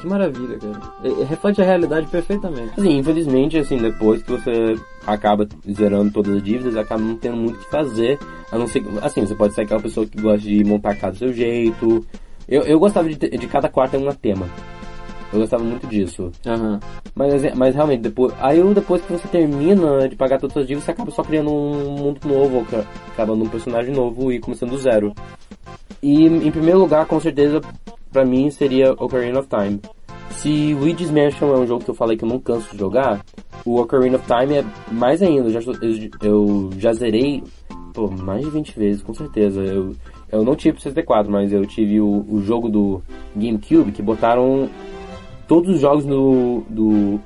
Que 0.00 0.07
maravilha, 0.09 0.59
cara. 0.59 0.81
É- 1.04 1.23
é- 1.23 1.25
reflete 1.25 1.61
a 1.61 1.64
realidade 1.64 2.07
perfeitamente. 2.09 2.73
Assim, 2.76 2.97
infelizmente, 2.97 3.59
assim, 3.59 3.76
depois 3.76 4.23
que 4.23 4.33
você 4.33 4.75
acaba 5.07 5.47
zerando 5.71 6.11
todas 6.11 6.37
as 6.37 6.42
dívidas, 6.42 6.76
acaba 6.76 7.00
não 7.02 7.14
tendo 7.16 7.37
muito 7.37 7.57
o 7.57 7.59
que 7.59 7.71
fazer. 7.71 8.19
A 8.50 8.59
não 8.59 8.66
ser, 8.66 8.83
assim, 9.00 9.25
você 9.25 9.35
pode 9.35 9.54
ser 9.54 9.62
aquela 9.62 9.81
pessoa 9.81 10.07
que 10.07 10.21
gosta 10.21 10.40
de 10.40 10.64
montar 10.64 10.90
a 10.90 10.97
casa 10.97 11.12
do 11.12 11.19
seu 11.19 11.33
jeito. 11.33 12.04
Eu, 12.49 12.62
eu 12.62 12.81
gostava 12.81 13.09
de, 13.09 13.14
de 13.14 13.47
cada 13.47 13.69
quarto 13.69 13.92
ter 13.92 13.99
um 13.99 14.12
tema. 14.12 14.49
Eu 15.32 15.40
gostava 15.40 15.64
muito 15.64 15.86
disso. 15.86 16.30
Aham. 16.46 16.78
Mas, 17.14 17.54
mas 17.56 17.74
realmente, 17.74 18.00
depois, 18.02 18.34
aí 18.40 18.62
depois 18.74 19.00
que 19.02 19.12
você 19.12 19.26
termina 19.28 20.08
de 20.08 20.14
pagar 20.16 20.38
todas 20.38 20.56
as 20.56 20.66
dívidas, 20.66 20.84
você 20.84 20.90
acaba 20.90 21.10
só 21.10 21.22
criando 21.22 21.50
um 21.50 21.90
mundo 21.96 22.20
novo, 22.26 22.58
ou 22.58 22.64
ca- 22.64 22.84
acaba 23.12 23.35
num 23.35 23.48
personagem 23.48 23.94
novo 23.94 24.30
e 24.33 24.38
começando 24.38 24.70
do 24.70 24.78
zero. 24.78 25.12
E 26.02 26.26
em 26.26 26.50
primeiro 26.50 26.78
lugar, 26.80 27.07
com 27.07 27.18
certeza, 27.20 27.61
pra 28.12 28.24
mim 28.24 28.50
seria 28.50 28.92
Ocarina 28.92 29.38
of 29.40 29.48
Time. 29.48 29.80
Se 30.30 30.74
Luigi's 30.74 31.11
Mansion 31.11 31.54
é 31.54 31.59
um 31.59 31.66
jogo 31.66 31.85
que 31.85 31.90
eu 31.90 31.94
falei 31.94 32.16
que 32.16 32.24
eu 32.24 32.28
não 32.28 32.38
canso 32.38 32.70
de 32.72 32.78
jogar, 32.78 33.24
o 33.64 33.80
Ocarina 33.80 34.16
of 34.16 34.26
Time 34.26 34.59
é 34.59 34.64
mais 34.92 35.22
ainda. 35.22 35.48
Eu 35.48 35.61
já, 35.61 35.61
eu, 35.80 36.11
eu 36.22 36.70
já 36.78 36.92
zerei 36.92 37.42
pô, 37.94 38.09
mais 38.11 38.42
de 38.44 38.50
20 38.50 38.78
vezes, 38.78 39.02
com 39.02 39.14
certeza. 39.14 39.61
Eu, 39.62 39.94
eu 40.30 40.42
não 40.44 40.57
tive 40.57 40.72
pro 40.74 40.83
64, 40.83 41.30
mas 41.30 41.52
eu 41.52 41.64
tive 41.66 42.00
o, 42.00 42.24
o 42.28 42.42
jogo 42.42 42.68
do 42.68 43.02
GameCube 43.37 43.92
que 43.92 44.02
botaram 44.02 44.68
todos 45.52 45.74
os 45.74 45.80
jogos 45.82 46.06
do, 46.06 46.62
do, 46.66 47.20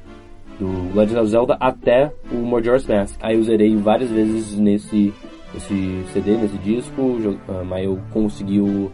do 0.59 0.99
Legend 0.99 1.21
of 1.21 1.31
Zelda 1.31 1.57
até 1.61 2.13
o 2.33 2.35
Majora's 2.39 2.85
Mask. 2.85 3.21
Aí 3.23 3.37
eu 3.37 3.45
zerei 3.45 3.77
várias 3.77 4.11
vezes 4.11 4.59
nesse, 4.59 5.15
nesse 5.55 6.03
CD, 6.13 6.37
nesse 6.37 6.59
disco, 6.59 7.21
ah, 7.49 7.63
mas 7.63 7.85
eu 7.85 8.01
consegui 8.13 8.61
o 8.61 8.91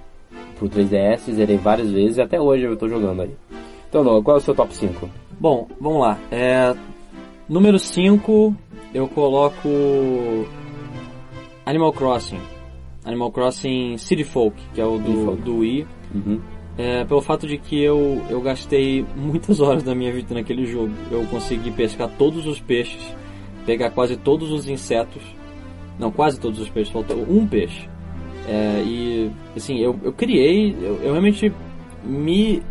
pro 0.59 0.69
3DS, 0.69 1.33
zerei 1.33 1.57
várias 1.57 1.91
vezes 1.91 2.19
e 2.19 2.21
até 2.21 2.39
hoje 2.39 2.65
eu 2.65 2.77
tô 2.77 2.87
jogando 2.87 3.23
aí. 3.23 3.35
Então, 3.89 4.05
Noah, 4.05 4.23
qual 4.23 4.37
é 4.37 4.39
o 4.39 4.43
seu 4.43 4.55
top 4.55 4.77
5? 4.77 5.09
Bom, 5.41 5.67
vamos 5.81 6.03
lá. 6.03 6.19
É, 6.31 6.77
número 7.49 7.79
5, 7.79 8.55
eu 8.93 9.09
coloco 9.09 9.67
Animal 11.65 11.95
Crossing. 11.95 12.41
Animal 13.03 13.33
Crossing 13.33 13.97
City 13.97 14.25
Folk, 14.25 14.63
que 14.75 14.81
é 14.83 14.85
o 14.85 14.99
do, 14.99 15.37
do 15.37 15.57
Wii. 15.61 15.87
Uhum. 16.15 16.39
É, 16.77 17.05
pelo 17.05 17.21
fato 17.21 17.47
de 17.47 17.59
que 17.59 17.83
eu, 17.83 18.23
eu 18.31 18.41
gastei 18.41 19.05
muitas 19.15 19.61
horas 19.61 19.83
da 19.83 19.95
minha 19.95 20.13
vida 20.13 20.35
naquele 20.35 20.65
jogo. 20.67 20.93
Eu 21.11 21.25
consegui 21.27 21.71
pescar 21.71 22.09
todos 22.17 22.47
os 22.47 22.61
peixes, 22.61 23.15
pegar 23.67 23.91
quase 23.91 24.17
todos 24.17 24.51
os 24.51 24.69
insetos. 24.69 25.23
Não, 25.99 26.11
quase 26.11 26.41
todos 26.41 26.59
os 26.59 26.69
peixes, 26.71 26.93
faltou 26.93 27.17
um 27.29 27.47
peixe. 27.47 27.89
É, 28.49 28.83
e, 28.85 29.31
assim, 29.55 29.79
eu, 29.79 29.99
eu 30.03 30.13
criei, 30.13 30.75
eu, 30.81 31.01
eu 31.03 31.13
realmente 31.13 31.53
me. 32.03 32.63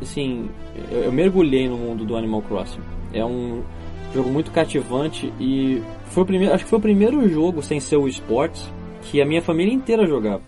Assim, 0.00 0.48
eu, 0.90 1.02
eu 1.04 1.12
mergulhei 1.12 1.68
no 1.68 1.76
mundo 1.76 2.04
do 2.04 2.16
Animal 2.16 2.42
Crossing. 2.42 2.80
É 3.12 3.24
um 3.24 3.62
jogo 4.14 4.30
muito 4.30 4.50
cativante 4.50 5.32
e 5.38 5.82
foi 6.06 6.22
o 6.22 6.26
primeiro, 6.26 6.54
acho 6.54 6.64
que 6.64 6.70
foi 6.70 6.78
o 6.78 6.82
primeiro 6.82 7.26
jogo 7.28 7.62
sem 7.62 7.80
ser 7.80 7.96
o 7.96 8.06
esportes 8.06 8.70
que 9.02 9.20
a 9.20 9.26
minha 9.26 9.42
família 9.42 9.72
inteira 9.72 10.06
jogava. 10.06 10.42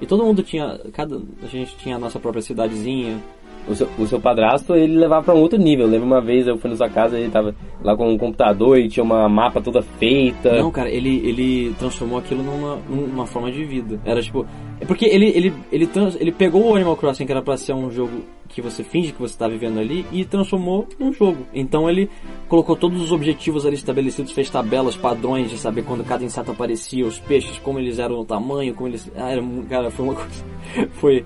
E 0.00 0.06
todo 0.06 0.24
mundo 0.24 0.42
tinha, 0.42 0.78
cada 0.92 1.20
a 1.42 1.46
gente 1.46 1.76
tinha 1.76 1.96
a 1.96 1.98
nossa 1.98 2.18
própria 2.18 2.42
cidadezinha. 2.42 3.22
O 3.66 3.74
seu, 3.74 3.88
o 3.98 4.06
seu 4.06 4.20
padrasto, 4.20 4.74
ele 4.74 4.96
levava 4.96 5.24
pra 5.24 5.34
um 5.34 5.40
outro 5.40 5.58
nível. 5.58 5.86
Eu 5.86 5.90
lembro 5.90 6.06
uma 6.06 6.20
vez, 6.20 6.46
eu 6.46 6.58
fui 6.58 6.70
na 6.70 6.76
sua 6.76 6.88
casa, 6.88 7.18
ele 7.18 7.30
tava 7.30 7.54
lá 7.82 7.96
com 7.96 8.08
um 8.08 8.18
computador 8.18 8.78
e 8.78 8.88
tinha 8.88 9.02
uma 9.02 9.28
mapa 9.28 9.60
toda 9.60 9.80
feita. 9.80 10.56
Não, 10.56 10.70
cara, 10.70 10.90
ele, 10.90 11.16
ele 11.26 11.74
transformou 11.78 12.18
aquilo 12.18 12.42
numa, 12.42 12.76
numa 12.88 13.26
forma 13.26 13.50
de 13.50 13.64
vida. 13.64 13.98
Era 14.04 14.20
tipo. 14.20 14.46
É 14.80 14.84
porque 14.84 15.06
ele, 15.06 15.26
ele, 15.34 15.54
ele, 15.72 15.86
trans, 15.86 16.16
ele 16.20 16.32
pegou 16.32 16.70
o 16.70 16.74
Animal 16.74 16.96
Crossing, 16.96 17.24
que 17.24 17.32
era 17.32 17.40
pra 17.40 17.56
ser 17.56 17.72
um 17.72 17.90
jogo 17.90 18.22
que 18.48 18.62
você 18.62 18.84
finge 18.84 19.12
que 19.12 19.20
você 19.20 19.36
tá 19.36 19.48
vivendo 19.48 19.80
ali, 19.80 20.06
e 20.12 20.24
transformou 20.24 20.86
num 20.98 21.12
jogo. 21.12 21.38
Então 21.52 21.90
ele 21.90 22.08
colocou 22.48 22.76
todos 22.76 23.00
os 23.00 23.10
objetivos 23.10 23.66
ali 23.66 23.74
estabelecidos, 23.74 24.32
fez 24.32 24.48
tabelas, 24.48 24.96
padrões 24.96 25.50
de 25.50 25.58
saber 25.58 25.82
quando 25.82 26.04
cada 26.04 26.24
inseto 26.24 26.52
aparecia, 26.52 27.04
os 27.04 27.18
peixes, 27.18 27.58
como 27.58 27.78
eles 27.80 27.98
eram 27.98 28.18
no 28.18 28.24
tamanho, 28.24 28.74
como 28.74 28.88
eles. 28.88 29.10
Ah, 29.16 29.30
era, 29.30 29.42
cara, 29.68 29.90
foi 29.90 30.04
uma 30.04 30.14
coisa. 30.14 30.44
Foi, 30.94 31.24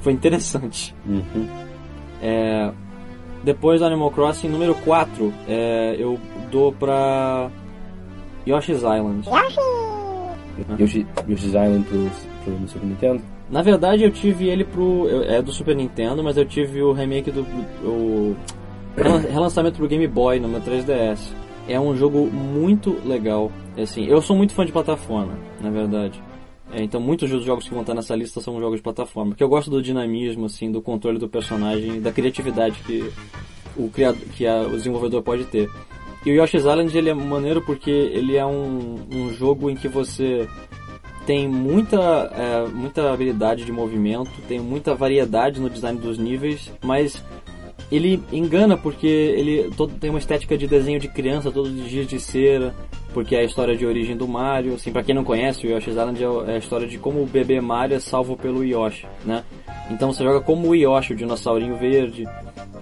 foi 0.00 0.12
interessante. 0.12 0.94
Uhum. 1.06 1.63
É, 2.24 2.70
depois 3.44 3.80
do 3.80 3.86
Animal 3.86 4.10
Crossing, 4.10 4.48
número 4.48 4.74
4, 4.76 5.32
é, 5.46 5.94
eu 5.98 6.18
dou 6.50 6.72
pra 6.72 7.50
Yoshi's 8.48 8.78
Island. 8.78 9.28
Yoshi, 10.78 11.06
Yoshi's 11.28 11.48
Island 11.50 11.84
pro, 11.84 12.10
pro 12.44 12.68
Super 12.68 12.86
Nintendo. 12.86 13.22
Na 13.50 13.60
verdade, 13.60 14.02
eu 14.04 14.10
tive 14.10 14.48
ele 14.48 14.64
pro. 14.64 15.06
eu- 15.08 15.22
É 15.24 15.42
do 15.42 15.52
Super 15.52 15.76
Nintendo, 15.76 16.22
mas 16.24 16.36
eu 16.36 16.44
tive 16.46 16.80
o 16.82 16.92
remake 16.92 17.30
do. 17.30 17.42
O 17.84 18.34
relan- 18.96 19.18
relançamento 19.30 19.76
pro 19.76 19.86
Game 19.88 20.06
Boy 20.08 20.40
no 20.40 20.48
meu 20.48 20.60
3DS. 20.60 21.32
É 21.68 21.78
um 21.78 21.94
jogo 21.96 22.26
muito 22.30 22.96
legal. 23.04 23.50
Assim, 23.76 24.04
eu 24.06 24.20
sou 24.22 24.36
muito 24.36 24.54
fã 24.54 24.64
de 24.64 24.72
plataforma, 24.72 25.32
na 25.60 25.68
verdade. 25.70 26.22
É, 26.74 26.82
então, 26.82 27.00
muitos 27.00 27.30
dos 27.30 27.44
jogos 27.44 27.64
que 27.64 27.70
vão 27.70 27.82
estar 27.82 27.94
nessa 27.94 28.16
lista 28.16 28.40
são 28.40 28.58
jogos 28.60 28.76
de 28.78 28.82
plataforma. 28.82 29.30
Porque 29.30 29.44
eu 29.44 29.48
gosto 29.48 29.70
do 29.70 29.80
dinamismo, 29.80 30.46
assim, 30.46 30.72
do 30.72 30.82
controle 30.82 31.18
do 31.18 31.28
personagem, 31.28 32.00
da 32.00 32.10
criatividade 32.10 32.76
que 32.84 33.08
o, 33.76 33.88
criado, 33.88 34.16
que 34.34 34.46
a- 34.46 34.62
o 34.62 34.70
desenvolvedor 34.70 35.22
pode 35.22 35.44
ter. 35.44 35.68
E 36.26 36.30
o 36.30 36.42
Yoshi's 36.42 36.62
Island 36.62 36.96
ele 36.96 37.10
é 37.10 37.14
maneiro 37.14 37.62
porque 37.62 37.90
ele 37.90 38.36
é 38.36 38.44
um, 38.44 38.96
um 39.12 39.32
jogo 39.34 39.70
em 39.70 39.76
que 39.76 39.86
você 39.88 40.48
tem 41.26 41.46
muita, 41.48 41.96
é, 42.34 42.68
muita 42.68 43.12
habilidade 43.12 43.64
de 43.64 43.70
movimento, 43.72 44.30
tem 44.48 44.58
muita 44.58 44.94
variedade 44.94 45.60
no 45.60 45.70
design 45.70 45.98
dos 46.00 46.18
níveis, 46.18 46.72
mas 46.82 47.22
ele 47.92 48.22
engana 48.32 48.76
porque 48.76 49.06
ele 49.06 49.70
todo, 49.76 49.92
tem 49.94 50.10
uma 50.10 50.18
estética 50.18 50.56
de 50.56 50.66
desenho 50.66 50.98
de 50.98 51.08
criança, 51.08 51.50
todos 51.52 51.70
os 51.70 51.88
dias 51.88 52.06
de 52.06 52.18
cera, 52.18 52.74
porque 53.14 53.36
é 53.36 53.38
a 53.38 53.44
história 53.44 53.76
de 53.76 53.86
origem 53.86 54.16
do 54.16 54.26
Mario. 54.26 54.74
Assim, 54.74 54.92
para 54.92 55.04
quem 55.04 55.14
não 55.14 55.24
conhece, 55.24 55.64
o 55.66 55.70
Yoshi's 55.70 55.94
Island 55.94 56.22
é, 56.22 56.26
é 56.50 56.54
a 56.56 56.58
história 56.58 56.86
de 56.86 56.98
como 56.98 57.22
o 57.22 57.26
bebê 57.26 57.60
Mario 57.60 57.96
é 57.96 58.00
salvo 58.00 58.36
pelo 58.36 58.64
Yoshi, 58.64 59.06
né? 59.24 59.44
Então 59.90 60.12
você 60.12 60.24
joga 60.24 60.40
como 60.40 60.68
o 60.68 60.74
Yoshi, 60.74 61.12
o 61.12 61.16
dinossaurinho 61.16 61.76
verde, 61.76 62.26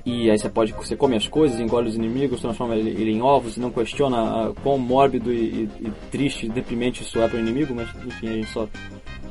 e 0.04 0.30
aí 0.30 0.38
você 0.38 0.48
pode 0.48 0.72
você 0.72 0.96
come 0.96 1.14
as 1.14 1.28
coisas, 1.28 1.60
engole 1.60 1.88
os 1.88 1.94
inimigos, 1.94 2.40
transforma 2.40 2.74
ele, 2.74 2.90
ele 2.90 3.12
em 3.12 3.20
ovos 3.20 3.56
e 3.56 3.60
não 3.60 3.70
questiona 3.70 4.16
a, 4.48 4.52
quão 4.62 4.78
mórbido 4.78 5.32
e, 5.32 5.36
e, 5.80 5.86
e 5.86 5.92
triste, 6.10 6.48
deprimente 6.48 7.02
isso 7.02 7.20
é 7.20 7.28
para 7.28 7.38
inimigo, 7.38 7.74
mas 7.74 7.88
enfim, 8.06 8.28
a 8.28 8.32
gente 8.32 8.48
só 8.48 8.66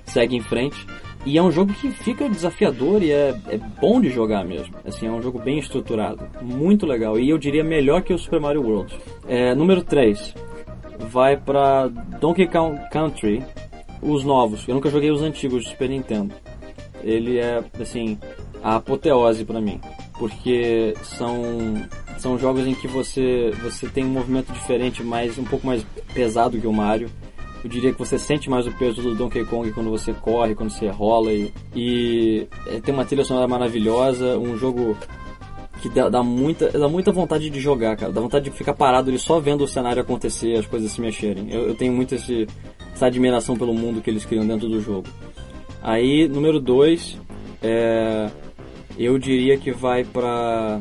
segue 0.06 0.36
em 0.36 0.42
frente. 0.42 0.86
E 1.24 1.38
é 1.38 1.42
um 1.42 1.52
jogo 1.52 1.72
que 1.74 1.90
fica 1.92 2.28
desafiador 2.28 3.04
e 3.04 3.12
é, 3.12 3.36
é 3.50 3.58
bom 3.80 4.02
de 4.02 4.10
jogar 4.10 4.44
mesmo. 4.44 4.74
Assim, 4.84 5.06
é 5.06 5.12
um 5.12 5.22
jogo 5.22 5.38
bem 5.38 5.60
estruturado, 5.60 6.28
muito 6.42 6.86
legal. 6.86 7.20
E 7.20 7.30
eu 7.30 7.38
diria 7.38 7.64
melhor 7.64 8.02
que 8.02 8.12
o 8.12 8.18
Super 8.18 8.40
Mario 8.40 8.64
World. 8.64 8.98
É, 9.28 9.54
número 9.54 9.84
3 9.84 10.34
vai 11.10 11.38
para 11.38 11.88
Donkey 11.88 12.48
Kong 12.48 12.80
Country, 12.92 13.44
os 14.02 14.24
novos. 14.24 14.68
Eu 14.68 14.76
nunca 14.76 14.90
joguei 14.90 15.12
os 15.12 15.22
antigos 15.22 15.64
do 15.64 15.70
Super 15.70 15.90
Nintendo. 15.90 16.34
Ele 17.04 17.40
é, 17.40 17.64
assim, 17.80 18.18
a 18.64 18.76
apoteose 18.76 19.44
para 19.44 19.60
mim, 19.60 19.80
porque 20.18 20.94
são 21.04 21.34
são 22.18 22.38
jogos 22.38 22.68
em 22.68 22.76
que 22.76 22.88
você 22.88 23.52
você 23.64 23.88
tem 23.88 24.06
um 24.06 24.10
movimento 24.10 24.54
diferente, 24.54 25.04
mais 25.04 25.38
um 25.40 25.44
pouco 25.44 25.66
mais 25.66 25.84
pesado 26.14 26.60
que 26.60 26.68
o 26.68 26.74
Mario 26.74 27.10
eu 27.64 27.70
diria 27.70 27.94
que 27.94 28.00
você 28.00 28.18
sente 28.18 28.50
mais 28.50 28.66
o 28.66 28.72
peso 28.72 29.02
do 29.02 29.16
Donkey 29.16 29.46
Kong 29.46 29.72
quando 29.72 29.90
você 29.90 30.14
corre, 30.14 30.56
quando 30.56 30.72
você 30.72 30.88
rola 30.88 31.32
e, 31.32 31.54
e 31.76 32.48
é, 32.66 32.80
tem 32.80 32.94
uma 32.94 33.06
trilha 33.06 33.24
sonora 33.24 33.48
maravilhosa, 33.48 34.38
um 34.38 34.58
jogo 34.58 34.98
que 35.82 35.90
dá, 35.90 36.10
dá, 36.10 36.24
muita, 36.24 36.70
dá 36.70 36.88
muita 36.88 37.12
vontade 37.12 37.50
de 37.50 37.60
jogar, 37.60 37.98
cara. 37.98 38.12
Dá 38.12 38.22
vontade 38.22 38.46
de 38.46 38.52
ficar 38.52 38.74
parado 38.74 39.10
ali 39.10 39.18
só 39.18 39.40
vendo 39.40 39.64
o 39.64 39.68
cenário 39.68 40.02
acontecer, 40.02 40.58
as 40.58 40.68
coisas 40.68 40.92
se 40.92 41.02
mexerem. 41.02 41.52
Eu, 41.52 41.70
eu 41.70 41.76
tenho 41.76 41.92
muito 41.92 42.14
esse, 42.14 42.48
essa 42.94 43.08
admiração 43.08 43.58
pelo 43.58 43.74
mundo 43.74 44.02
que 44.02 44.10
eles 44.10 44.24
criam 44.24 44.46
dentro 44.46 44.70
do 44.70 44.80
jogo. 44.80 45.08
Aí, 45.82 46.28
número 46.28 46.60
2, 46.60 47.18
é, 47.64 48.30
eu 48.98 49.18
diria 49.18 49.58
que 49.58 49.72
vai 49.72 50.04
pra 50.04 50.80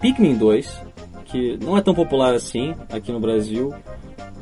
Pikmin 0.00 0.34
2, 0.34 0.82
que 1.26 1.56
não 1.62 1.78
é 1.78 1.80
tão 1.80 1.94
popular 1.94 2.34
assim 2.34 2.74
aqui 2.90 3.12
no 3.12 3.20
Brasil, 3.20 3.72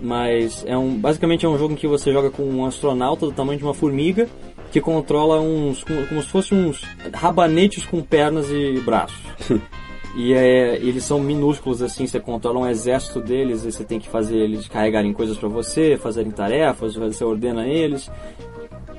mas 0.00 0.64
é 0.66 0.76
um, 0.76 0.96
basicamente 0.96 1.44
é 1.44 1.48
um 1.48 1.58
jogo 1.58 1.74
em 1.74 1.76
que 1.76 1.86
você 1.86 2.10
joga 2.10 2.30
com 2.30 2.44
um 2.44 2.64
astronauta 2.64 3.26
do 3.26 3.32
tamanho 3.32 3.58
de 3.58 3.64
uma 3.64 3.74
formiga 3.74 4.26
que 4.70 4.80
controla 4.80 5.40
uns 5.40 5.84
como, 5.84 6.22
se 6.22 6.28
fossem 6.28 6.58
uns 6.58 6.82
rabanetes 7.12 7.84
com 7.84 8.02
pernas 8.02 8.48
e 8.50 8.80
braços. 8.80 9.20
e 10.16 10.32
é, 10.32 10.76
eles 10.76 11.04
são 11.04 11.20
minúsculos 11.20 11.82
assim, 11.82 12.06
você 12.06 12.20
controla 12.20 12.60
um 12.60 12.66
exército 12.68 13.20
deles, 13.20 13.64
e 13.64 13.72
você 13.72 13.84
tem 13.84 13.98
que 13.98 14.08
fazer 14.08 14.38
eles 14.38 14.68
carregarem 14.68 15.12
coisas 15.12 15.36
para 15.36 15.48
você, 15.48 15.96
fazerem 15.96 16.30
tarefas, 16.30 16.94
você 16.94 17.24
ordena 17.24 17.66
eles. 17.66 18.10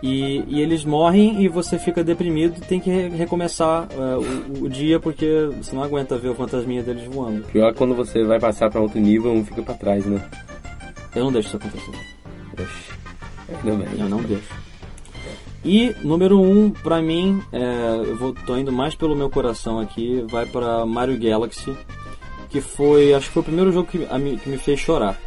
E, 0.03 0.43
e, 0.47 0.59
eles 0.59 0.83
morrem 0.83 1.43
e 1.43 1.47
você 1.47 1.77
fica 1.77 2.03
deprimido 2.03 2.57
e 2.57 2.61
tem 2.61 2.79
que 2.79 2.89
recomeçar 2.89 3.87
uh, 3.93 4.59
o, 4.59 4.63
o, 4.63 4.69
dia 4.69 4.99
porque 4.99 5.47
você 5.61 5.75
não 5.75 5.83
aguenta 5.83 6.17
ver 6.17 6.29
o 6.29 6.33
fantasminha 6.33 6.81
deles 6.81 7.03
voando. 7.05 7.43
Pior 7.43 7.69
é 7.69 7.73
quando 7.73 7.93
você 7.93 8.23
vai 8.23 8.39
passar 8.39 8.71
para 8.71 8.81
outro 8.81 8.99
nível, 8.99 9.31
um 9.31 9.45
fica 9.45 9.61
para 9.61 9.75
trás, 9.75 10.03
né? 10.03 10.19
Eu 11.15 11.25
não 11.25 11.31
deixo 11.31 11.49
isso 11.49 11.57
acontecer. 11.57 11.91
Ainda 13.63 13.85
bem. 13.85 13.99
Eu 13.99 14.09
não 14.09 14.23
deixo. 14.23 14.70
E 15.63 15.95
número 16.01 16.39
um, 16.41 16.71
pra 16.71 17.01
mim, 17.01 17.41
é, 17.51 18.01
eu 18.05 18.15
vou, 18.17 18.33
tô 18.33 18.57
indo 18.57 18.71
mais 18.71 18.95
pelo 18.95 19.15
meu 19.15 19.29
coração 19.29 19.79
aqui, 19.79 20.25
vai 20.27 20.45
para 20.45 20.85
Mario 20.85 21.19
Galaxy, 21.19 21.75
que 22.49 22.59
foi, 22.59 23.13
acho 23.13 23.27
que 23.27 23.33
foi 23.33 23.41
o 23.41 23.45
primeiro 23.45 23.71
jogo 23.71 23.87
que, 23.87 24.03
a, 24.05 24.19
que 24.19 24.49
me 24.49 24.57
fez 24.57 24.79
chorar. 24.79 25.19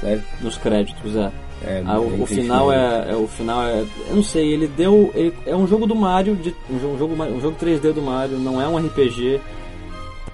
Sério? 0.00 0.22
Nos 0.40 0.56
créditos, 0.56 1.16
é. 1.16 1.32
É, 1.62 1.82
ah, 1.84 2.00
o, 2.00 2.22
o 2.22 2.26
final 2.26 2.72
é, 2.72 3.10
é, 3.10 3.16
o 3.16 3.26
final 3.26 3.62
é, 3.62 3.84
eu 4.08 4.16
não 4.16 4.22
sei, 4.22 4.50
ele 4.50 4.66
deu, 4.66 5.12
ele, 5.14 5.34
é 5.44 5.54
um 5.54 5.66
jogo 5.66 5.86
do 5.86 5.94
Mario, 5.94 6.34
de, 6.34 6.54
um, 6.70 6.96
jogo, 6.96 7.22
um 7.22 7.40
jogo 7.40 7.56
3D 7.60 7.92
do 7.92 8.00
Mario, 8.00 8.38
não 8.38 8.60
é 8.62 8.66
um 8.66 8.78
RPG. 8.78 9.40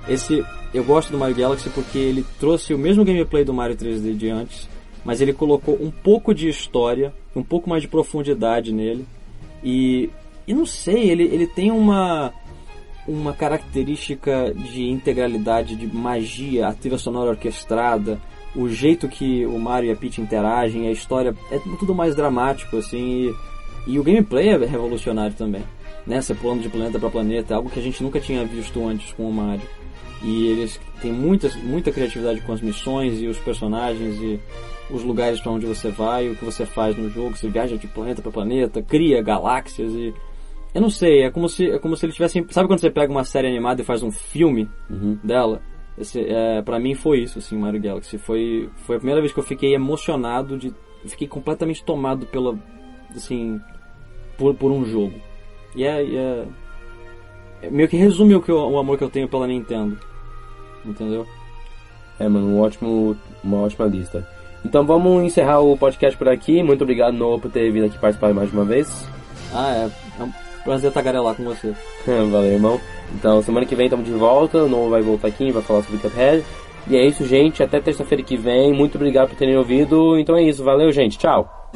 Esse, 0.09 0.45
eu 0.73 0.85
gosto 0.85 1.11
do 1.11 1.19
Mario 1.19 1.35
Galaxy 1.35 1.69
porque 1.71 1.99
ele 1.99 2.25
trouxe 2.39 2.73
o 2.73 2.79
mesmo 2.79 3.05
gameplay 3.05 3.45
do 3.45 3.53
Mario 3.53 3.77
3D 3.77 4.17
de 4.17 4.31
antes, 4.31 4.69
mas 5.05 5.21
ele 5.21 5.33
colocou 5.33 5.77
um 5.81 5.91
pouco 5.91 6.33
de 6.33 6.49
história, 6.49 7.13
um 7.35 7.43
pouco 7.43 7.69
mais 7.69 7.83
de 7.83 7.89
profundidade 7.89 8.73
nele. 8.73 9.05
E, 9.63 10.11
e 10.47 10.55
não 10.55 10.67
sei, 10.67 11.11
ele, 11.11 11.25
ele 11.25 11.47
tem 11.47 11.71
uma, 11.71 12.33
uma 13.07 13.33
característica 13.33 14.53
de 14.55 14.85
integralidade, 14.85 15.77
de 15.77 15.87
magia, 15.87 16.69
a 16.69 16.73
trilha 16.73 16.99
sonora 16.99 17.31
orquestrada, 17.31 18.21
o 18.55 18.69
jeito 18.69 19.09
que 19.09 19.45
o 19.47 19.59
Mario 19.59 19.91
e 19.91 19.93
a 19.93 19.97
Peach 19.97 20.21
interagem, 20.21 20.89
a 20.89 20.93
história, 20.93 21.35
é 21.51 21.59
tudo 21.79 21.95
mais 21.95 22.17
dramático, 22.17 22.77
assim, 22.77 23.35
e, 23.87 23.93
e 23.93 23.99
o 23.99 24.03
gameplay 24.03 24.49
é 24.49 24.57
revolucionário 24.57 25.37
também. 25.37 25.63
Né? 26.07 26.21
Você 26.21 26.35
pulando 26.35 26.63
de 26.63 26.69
planeta 26.69 26.99
para 26.99 27.11
planeta, 27.11 27.55
algo 27.55 27.69
que 27.69 27.79
a 27.79 27.83
gente 27.83 28.03
nunca 28.03 28.21
tinha 28.21 28.45
visto 28.45 28.87
antes 28.87 29.13
com 29.13 29.29
o 29.29 29.33
Mario. 29.33 29.67
E 30.23 30.47
eles 30.47 30.81
têm 31.03 31.13
muita, 31.13 31.51
muita 31.63 31.93
criatividade 31.93 32.41
com 32.41 32.53
as 32.53 32.61
missões 32.61 33.21
e 33.21 33.27
os 33.27 33.39
personagens 33.39 34.17
e 34.17 34.41
os 34.91 35.03
lugares 35.03 35.41
para 35.41 35.53
onde 35.53 35.67
você 35.67 35.91
vai, 35.91 36.29
o 36.29 36.37
que 36.37 36.45
você 36.45 36.65
faz 36.65 36.97
no 36.97 37.11
jogo, 37.11 37.37
você 37.37 37.49
viaja 37.49 37.77
de 37.77 37.87
planeta 37.87 38.23
para 38.23 38.31
planeta, 38.31 38.83
cria 38.83 39.23
galáxias 39.23 39.93
e 39.93 40.15
eu 40.75 40.81
não 40.81 40.91
sei, 40.91 41.23
é 41.23 41.31
como 41.31 41.49
se 41.49 41.71
é 41.71 41.79
como 41.79 41.97
se 41.97 42.05
eles 42.05 42.15
tivessem, 42.15 42.47
sabe 42.51 42.69
quando 42.69 42.81
você 42.81 42.91
pega 42.91 43.11
uma 43.11 43.25
série 43.25 43.49
animada 43.49 43.81
e 43.81 43.85
faz 43.85 44.03
um 44.03 44.11
filme 44.11 44.69
uhum. 44.91 45.19
dela? 45.25 45.63
Esse, 45.97 46.21
é, 46.21 46.61
para 46.61 46.79
mim 46.79 46.95
foi 46.95 47.21
isso, 47.21 47.39
assim, 47.39 47.57
Mario 47.57 47.81
Galaxy. 47.81 48.19
Foi 48.19 48.69
foi 48.77 48.97
a 48.97 48.99
primeira 48.99 49.21
vez 49.21 49.33
que 49.33 49.41
eu 49.41 49.45
fiquei 49.45 49.75
emocionado 49.75 50.59
de 50.59 50.75
fiquei 51.07 51.27
completamente 51.27 51.83
tomado 51.85 52.27
pela 52.27 52.59
assim 53.15 53.61
por, 54.37 54.55
por 54.55 54.71
um 54.71 54.85
jogo. 54.85 55.15
E 55.75 55.85
é, 55.85 56.03
é, 56.03 56.45
é 57.63 57.71
meio 57.71 57.89
que 57.89 57.97
resume 57.97 58.35
o, 58.35 58.43
que 58.43 58.51
eu, 58.51 58.59
o 58.59 58.79
amor 58.79 58.99
que 58.99 59.05
eu 59.05 59.11
tenho 59.11 59.29
pela 59.29 59.47
Nintendo. 59.47 59.99
Entendeu? 60.85 61.27
É, 62.19 62.29
mano, 62.29 62.49
um 62.49 62.61
ótimo, 62.61 63.17
uma 63.43 63.59
ótima 63.59 63.87
lista. 63.87 64.29
Então 64.65 64.85
vamos 64.85 65.23
encerrar 65.23 65.61
o 65.61 65.77
podcast 65.77 66.17
por 66.17 66.29
aqui. 66.29 66.63
Muito 66.63 66.83
obrigado, 66.83 67.15
Noah, 67.15 67.41
por 67.41 67.51
ter 67.51 67.71
vindo 67.71 67.87
aqui 67.87 67.99
participar 67.99 68.33
mais 68.35 68.53
uma 68.53 68.65
vez. 68.65 69.07
Ah, 69.53 69.73
é. 69.73 70.21
É 70.21 70.25
um 70.25 70.33
prazer 70.65 70.93
tagarelar 70.93 71.35
com 71.35 71.45
você. 71.45 71.73
Valeu, 72.07 72.53
irmão. 72.53 72.81
Então, 73.15 73.43
semana 73.43 73.67
que 73.67 73.75
vem 73.75 73.87
estamos 73.87 74.07
de 74.07 74.13
volta. 74.13 74.65
O 74.65 74.69
Noah 74.69 74.91
vai 74.91 75.03
voltar 75.03 75.29
aqui, 75.29 75.51
vai 75.53 75.63
falar 75.63 75.83
sobre 75.83 75.99
Cuphead. 75.99 76.45
E 76.89 76.97
é 76.97 77.07
isso, 77.07 77.27
gente. 77.27 77.63
Até 77.63 77.81
terça-feira 77.81 78.23
que 78.23 78.37
vem. 78.37 78.73
Muito 78.73 78.97
obrigado 78.97 79.29
por 79.29 79.37
terem 79.37 79.57
ouvido. 79.57 80.19
Então 80.19 80.37
é 80.37 80.43
isso. 80.43 80.63
Valeu, 80.63 80.91
gente. 80.93 81.19
Tchau. 81.19 81.71